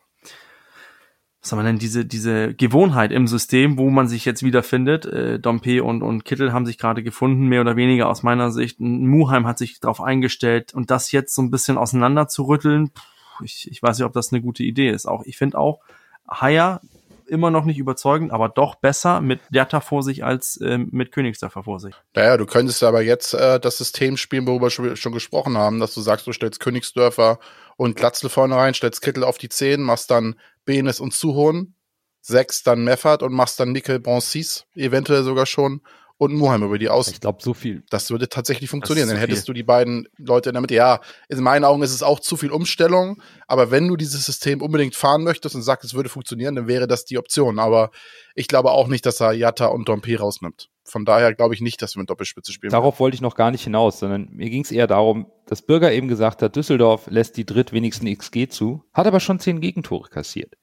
[1.45, 5.05] was soll man denn, diese, diese Gewohnheit im System, wo man sich jetzt wiederfindet.
[5.05, 8.79] Äh, Dompe und, und Kittel haben sich gerade gefunden, mehr oder weniger aus meiner Sicht.
[8.79, 13.43] Muheim hat sich darauf eingestellt und das jetzt so ein bisschen auseinander zu rütteln, pff,
[13.43, 15.05] ich, ich weiß nicht, ob das eine gute Idee ist.
[15.05, 15.81] Auch ich finde auch
[16.27, 16.81] Haier
[17.27, 21.63] immer noch nicht überzeugend, aber doch besser mit Jatta vor sich als ähm, mit Königsdörfer
[21.63, 21.93] vor sich.
[22.15, 25.79] Naja, du könntest aber jetzt äh, das System spielen, worüber wir schon, schon gesprochen haben,
[25.79, 27.39] dass du sagst, du stellst Königsdörfer
[27.77, 30.35] und Glatzel vorne rein, stellst Kittel auf die 10, machst dann
[30.65, 31.75] Benes und Zuhon,
[32.21, 35.81] sechs dann Meffert und machst dann Nickel Broncis, eventuell sogar schon
[36.17, 37.13] und Muheim über die Außen.
[37.13, 37.83] Ich glaube, so viel.
[37.89, 39.09] Das würde tatsächlich funktionieren.
[39.09, 40.75] Dann hättest du die beiden Leute in der Mitte.
[40.75, 43.21] Ja, in meinen Augen ist es auch zu viel Umstellung.
[43.47, 46.87] Aber wenn du dieses System unbedingt fahren möchtest und sagst, es würde funktionieren, dann wäre
[46.87, 47.59] das die Option.
[47.59, 47.91] Aber
[48.33, 50.69] ich glaube auch nicht, dass er Jatta und Dompe rausnimmt.
[50.87, 52.71] Von daher glaube ich nicht, dass wir mit Doppelspitze spielen.
[52.71, 55.91] Darauf wollte ich noch gar nicht hinaus, sondern mir ging es eher darum, dass Bürger
[55.91, 60.53] eben gesagt hat, Düsseldorf lässt die drittwenigsten XG zu, hat aber schon zehn Gegentore kassiert.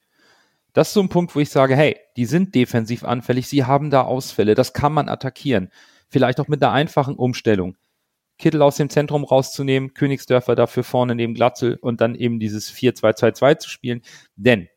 [0.72, 3.90] Das ist so ein Punkt, wo ich sage, hey, die sind defensiv anfällig, sie haben
[3.90, 5.70] da Ausfälle, das kann man attackieren.
[6.08, 7.76] Vielleicht auch mit einer einfachen Umstellung.
[8.38, 13.58] Kittel aus dem Zentrum rauszunehmen, Königsdörfer dafür vorne neben Glatzel und dann eben dieses 4-2-2-2
[13.58, 14.02] zu spielen.
[14.36, 14.68] Denn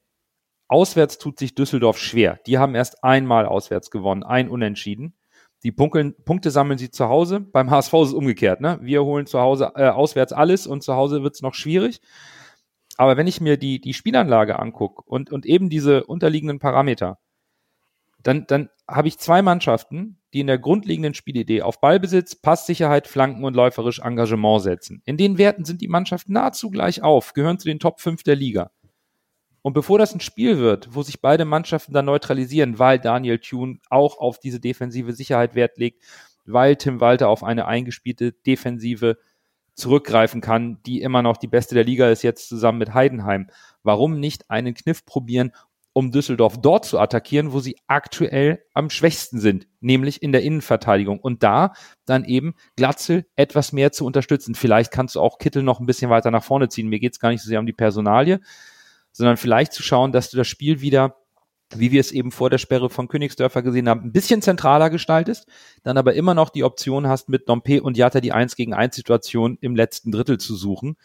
[0.67, 2.39] auswärts tut sich Düsseldorf schwer.
[2.45, 5.15] Die haben erst einmal auswärts gewonnen, ein Unentschieden.
[5.63, 7.39] Die Punkte, Punkte sammeln sie zu Hause.
[7.39, 8.61] Beim HSV ist es umgekehrt.
[8.61, 8.77] Ne?
[8.81, 12.01] Wir holen zu Hause äh, auswärts alles und zu Hause wird es noch schwierig.
[12.97, 17.19] Aber wenn ich mir die, die Spielanlage angucke und, und eben diese unterliegenden Parameter,
[18.23, 23.43] dann, dann habe ich zwei Mannschaften, die in der grundlegenden Spielidee auf Ballbesitz, Passsicherheit, Flanken
[23.43, 25.01] und läuferisch Engagement setzen.
[25.05, 28.35] In den Werten sind die Mannschaften nahezu gleich auf, gehören zu den Top 5 der
[28.35, 28.71] Liga.
[29.61, 33.79] Und bevor das ein Spiel wird, wo sich beide Mannschaften dann neutralisieren, weil Daniel Thune
[33.89, 36.03] auch auf diese defensive Sicherheit Wert legt,
[36.45, 39.17] weil Tim Walter auf eine eingespielte Defensive
[39.75, 43.49] zurückgreifen kann, die immer noch die beste der Liga ist, jetzt zusammen mit Heidenheim.
[43.83, 45.51] Warum nicht einen Kniff probieren,
[45.97, 51.19] um Düsseldorf dort zu attackieren, wo sie aktuell am schwächsten sind, nämlich in der Innenverteidigung.
[51.19, 51.71] Und da
[52.05, 54.55] dann eben Glatzel etwas mehr zu unterstützen.
[54.55, 56.89] Vielleicht kannst du auch Kittel noch ein bisschen weiter nach vorne ziehen.
[56.89, 58.41] Mir geht es gar nicht so sehr um die Personalie,
[59.13, 61.15] sondern vielleicht zu schauen, dass du das Spiel wieder,
[61.73, 65.47] wie wir es eben vor der Sperre von Königsdörfer gesehen haben, ein bisschen zentraler gestaltest,
[65.83, 68.95] dann aber immer noch die Option hast, mit Dompe und Jatta die 1 gegen 1
[68.95, 70.95] Situation im letzten Drittel zu suchen.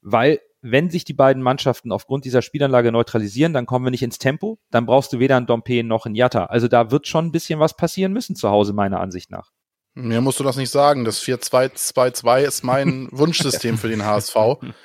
[0.00, 4.18] Weil wenn sich die beiden Mannschaften aufgrund dieser Spielanlage neutralisieren, dann kommen wir nicht ins
[4.18, 6.46] Tempo, dann brauchst du weder einen Dompe noch einen Jatta.
[6.46, 9.52] Also da wird schon ein bisschen was passieren müssen zu Hause, meiner Ansicht nach.
[9.94, 11.04] Mir musst du das nicht sagen.
[11.04, 14.36] Das 4-2-2-2 ist mein Wunschsystem für den HSV.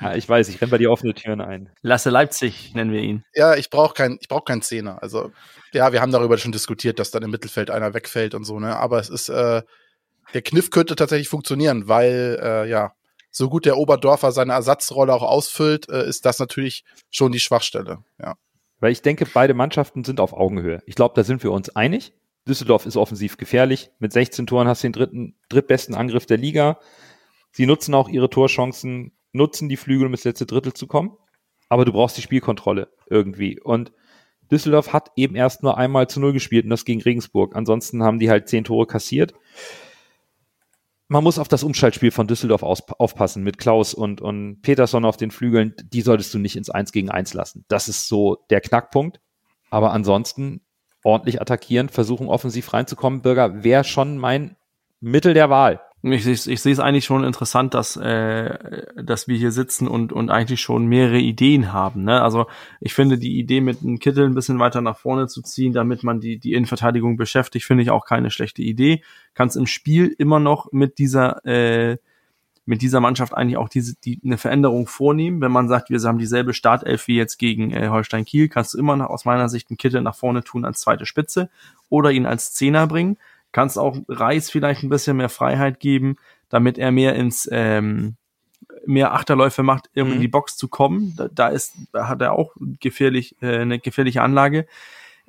[0.02, 1.70] Ja, ich weiß, ich renne bei dir offene Türen ein.
[1.82, 3.24] Lasse Leipzig nennen wir ihn.
[3.34, 5.02] Ja, ich brauche kein, ich brauche keinen Zehner.
[5.04, 5.32] Also
[5.74, 8.60] ja, wir haben darüber schon diskutiert, dass dann im Mittelfeld einer wegfällt und so.
[8.60, 9.62] Ne, aber es ist äh,
[10.34, 12.94] der Kniff könnte tatsächlich funktionieren, weil äh, ja
[13.36, 18.00] so gut der Oberdorfer seine Ersatzrolle auch ausfüllt, äh, ist das natürlich schon die Schwachstelle.
[18.18, 18.36] Ja.
[18.80, 20.82] Weil ich denke, beide Mannschaften sind auf Augenhöhe.
[20.86, 22.14] Ich glaube, da sind wir uns einig.
[22.48, 23.92] Düsseldorf ist offensiv gefährlich.
[24.00, 26.80] Mit 16 Toren hast du den dritten, drittbesten Angriff der Liga.
[27.52, 31.18] Sie nutzen auch ihre Torchancen, nutzen die Flügel, um ins letzte Drittel zu kommen.
[31.70, 33.60] Aber du brauchst die Spielkontrolle irgendwie.
[33.60, 33.92] Und
[34.52, 37.56] Düsseldorf hat eben erst nur einmal zu Null gespielt und das gegen Regensburg.
[37.56, 39.34] Ansonsten haben die halt zehn Tore kassiert.
[41.08, 45.32] Man muss auf das Umschaltspiel von Düsseldorf aufpassen mit Klaus und, und Peterson auf den
[45.32, 45.76] Flügeln.
[45.84, 47.64] Die solltest du nicht ins Eins gegen Eins lassen.
[47.68, 49.20] Das ist so der Knackpunkt.
[49.70, 50.62] Aber ansonsten
[51.06, 53.22] ordentlich attackieren, versuchen offensiv reinzukommen.
[53.22, 54.56] Bürger wäre schon mein
[55.00, 55.82] Mittel der Wahl.
[56.02, 60.14] Ich, ich, ich sehe es eigentlich schon interessant, dass, äh, dass wir hier sitzen und,
[60.14, 62.04] und eigentlich schon mehrere Ideen haben.
[62.04, 62.22] Ne?
[62.22, 62.46] Also
[62.80, 66.04] ich finde die Idee, mit einem Kittel ein bisschen weiter nach vorne zu ziehen, damit
[66.04, 69.02] man die, die Innenverteidigung beschäftigt, finde ich auch keine schlechte Idee.
[69.34, 71.98] Kannst im Spiel immer noch mit dieser äh,
[72.66, 75.42] mit dieser Mannschaft eigentlich auch diese die eine Veränderung vornehmen.
[75.42, 78.78] Wenn man sagt, wir haben dieselbe Startelf wie jetzt gegen äh, Holstein Kiel, kannst du
[78.78, 81.50] immer noch aus meiner Sicht einen Kittel nach vorne tun als zweite Spitze
[81.90, 83.18] oder ihn als Zehner bringen
[83.56, 86.18] kannst auch Reis vielleicht ein bisschen mehr Freiheit geben,
[86.50, 88.18] damit er mehr ins ähm,
[88.86, 90.22] mehr Achterläufe macht, um in Mhm.
[90.22, 91.14] die Box zu kommen.
[91.16, 94.68] Da, da ist, da hat er auch gefährlich, äh, eine gefährliche Anlage.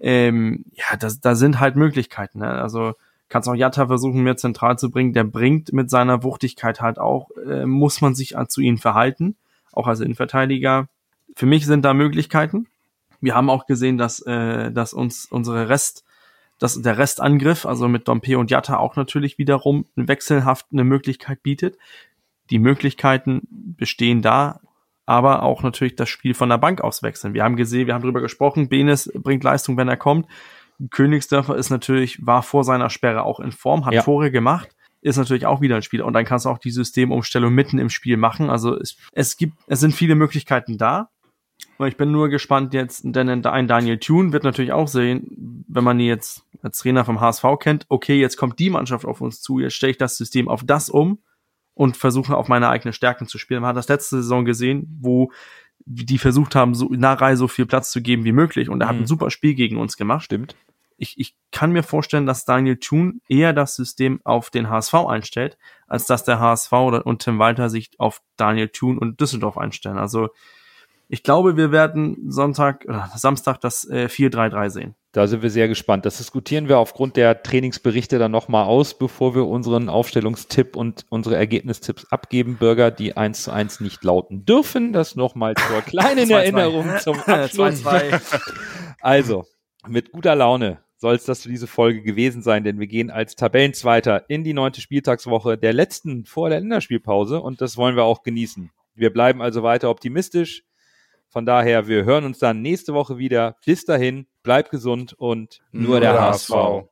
[0.01, 2.41] Ähm, ja, das, da sind halt Möglichkeiten.
[2.41, 2.49] Ne?
[2.51, 2.95] Also
[3.29, 5.13] kannst auch Jatta versuchen, mehr zentral zu bringen.
[5.13, 9.37] Der bringt mit seiner Wuchtigkeit halt auch, äh, muss man sich zu ihm verhalten,
[9.73, 10.89] auch als Innenverteidiger.
[11.35, 12.67] Für mich sind da Möglichkeiten.
[13.21, 16.05] Wir haben auch gesehen, dass, äh, dass uns unsere Rest,
[16.59, 21.77] dass der Restangriff, also mit Dompe und Jatta auch natürlich wiederum wechselhaft eine Möglichkeit bietet.
[22.51, 24.61] Die Möglichkeiten bestehen da,
[25.05, 27.35] aber auch natürlich das Spiel von der Bank aus wechseln.
[27.35, 30.27] Wir haben gesehen, wir haben drüber gesprochen, Benes bringt Leistung, wenn er kommt.
[30.91, 34.03] Königsdörfer ist natürlich, war vor seiner Sperre auch in Form, hat Ja.
[34.03, 34.69] Tore gemacht,
[35.01, 36.05] ist natürlich auch wieder ein Spieler.
[36.05, 38.51] Und dann kannst du auch die Systemumstellung mitten im Spiel machen.
[38.51, 41.11] Also es, es gibt, es sind viele Möglichkeiten da.
[41.79, 45.85] Und ich bin nur gespannt jetzt, denn ein Daniel Thune wird natürlich auch sehen, wenn
[45.85, 49.41] man ihn jetzt als Trainer vom HSV kennt, okay, jetzt kommt die Mannschaft auf uns
[49.41, 51.19] zu, jetzt stelle ich das System auf das um
[51.75, 53.61] und versuche auf meine eigenen Stärken zu spielen.
[53.61, 55.31] Man hat das letzte Saison gesehen, wo
[55.87, 58.69] die versucht haben, so Narei so viel Platz zu geben wie möglich.
[58.69, 59.03] Und er hat Mhm.
[59.03, 60.25] ein super Spiel gegen uns gemacht.
[60.25, 60.57] Stimmt.
[60.99, 65.59] Ich, ich kann mir vorstellen, dass Daniel Thun eher das System auf den HSV einstellt,
[65.87, 69.99] als dass der HSV oder, und Tim Walter sich auf Daniel Thun und Düsseldorf einstellen.
[69.99, 70.31] Also
[71.09, 74.95] ich glaube, wir werden Sonntag oder Samstag das äh, 4-3-3 sehen.
[75.13, 76.05] Da sind wir sehr gespannt.
[76.05, 81.37] Das diskutieren wir aufgrund der Trainingsberichte dann nochmal aus, bevor wir unseren Aufstellungstipp und unsere
[81.37, 82.57] Ergebnistipps abgeben.
[82.57, 84.93] Bürger, die eins zu eins nicht lauten dürfen.
[84.93, 86.35] Das nochmal zur kleinen 2-2.
[86.35, 87.85] Erinnerung zum Abschluss.
[87.85, 88.43] 2-2.
[89.01, 89.45] Also,
[89.87, 93.37] mit guter Laune soll es das für diese Folge gewesen sein, denn wir gehen als
[93.37, 98.23] Tabellenzweiter in die neunte Spieltagswoche der letzten vor der Länderspielpause und das wollen wir auch
[98.23, 98.71] genießen.
[98.95, 100.65] Wir bleiben also weiter optimistisch.
[101.29, 103.57] Von daher, wir hören uns dann nächste Woche wieder.
[103.65, 106.89] Bis dahin, bleibt gesund und nur, der HSV.